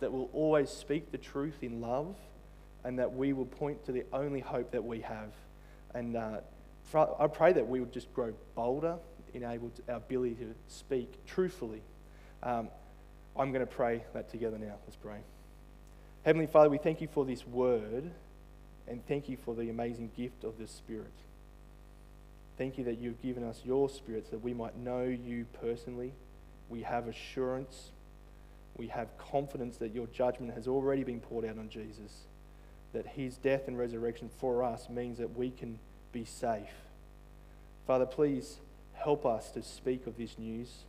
that 0.00 0.12
we'll 0.12 0.30
always 0.32 0.70
speak 0.70 1.10
the 1.10 1.18
truth 1.18 1.62
in 1.62 1.80
love, 1.80 2.14
and 2.84 2.98
that 2.98 3.14
we 3.14 3.32
will 3.32 3.46
point 3.46 3.84
to 3.86 3.92
the 3.92 4.04
only 4.12 4.40
hope 4.40 4.70
that 4.72 4.84
we 4.84 5.00
have. 5.00 5.30
And 5.94 6.16
uh, 6.16 6.38
I 6.94 7.26
pray 7.26 7.52
that 7.52 7.66
we 7.66 7.80
would 7.80 7.92
just 7.92 8.12
grow 8.14 8.32
bolder 8.54 8.96
in 9.34 9.44
able 9.44 9.70
to, 9.70 9.82
our 9.92 9.96
ability 9.98 10.36
to 10.36 10.54
speak 10.68 11.24
truthfully. 11.26 11.82
Um, 12.42 12.68
I'm 13.36 13.52
going 13.52 13.66
to 13.66 13.72
pray 13.72 14.04
that 14.14 14.30
together 14.30 14.58
now. 14.58 14.76
Let's 14.86 14.96
pray. 14.96 15.18
Heavenly 16.24 16.46
Father, 16.46 16.70
we 16.70 16.78
thank 16.78 17.00
you 17.00 17.08
for 17.08 17.24
this 17.24 17.46
word 17.46 18.10
and 18.86 19.06
thank 19.06 19.28
you 19.28 19.36
for 19.36 19.54
the 19.54 19.68
amazing 19.68 20.10
gift 20.16 20.44
of 20.44 20.58
the 20.58 20.66
Spirit. 20.66 21.12
Thank 22.56 22.78
you 22.78 22.84
that 22.84 22.98
you've 22.98 23.22
given 23.22 23.44
us 23.44 23.60
your 23.64 23.88
Spirit 23.88 24.26
so 24.26 24.30
that 24.32 24.44
we 24.44 24.54
might 24.54 24.76
know 24.76 25.04
you 25.04 25.46
personally. 25.60 26.12
We 26.68 26.82
have 26.82 27.06
assurance. 27.06 27.90
We 28.76 28.88
have 28.88 29.16
confidence 29.18 29.76
that 29.76 29.94
your 29.94 30.06
judgment 30.06 30.54
has 30.54 30.66
already 30.66 31.04
been 31.04 31.20
poured 31.20 31.44
out 31.44 31.58
on 31.58 31.68
Jesus, 31.68 32.24
that 32.92 33.06
his 33.06 33.36
death 33.36 33.68
and 33.68 33.78
resurrection 33.78 34.30
for 34.38 34.62
us 34.62 34.88
means 34.88 35.18
that 35.18 35.36
we 35.36 35.50
can 35.50 35.78
be 36.18 36.24
safe. 36.24 36.74
Father, 37.86 38.06
please 38.06 38.56
help 38.94 39.24
us 39.24 39.50
to 39.52 39.62
speak 39.62 40.06
of 40.08 40.16
this 40.16 40.36
news. 40.36 40.84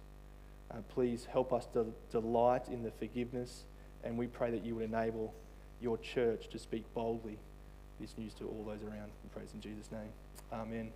Uh, 0.72 0.78
please 0.90 1.28
help 1.32 1.54
us 1.54 1.68
to 1.74 1.86
delight 2.12 2.68
in 2.68 2.82
the 2.82 2.90
forgiveness, 2.92 3.64
and 4.04 4.18
we 4.18 4.26
pray 4.26 4.50
that 4.50 4.66
you 4.66 4.74
would 4.76 4.86
enable 4.86 5.34
your 5.82 5.98
church 6.00 6.50
to 6.50 6.58
speak 6.58 6.84
boldly 6.96 7.38
this 8.00 8.18
news 8.18 8.34
to 8.34 8.46
all 8.46 8.64
those 8.66 8.82
around. 8.82 9.12
We 9.24 9.30
praise 9.34 9.50
in 9.54 9.62
Jesus' 9.62 9.92
name. 9.92 10.10
Amen. 10.52 10.92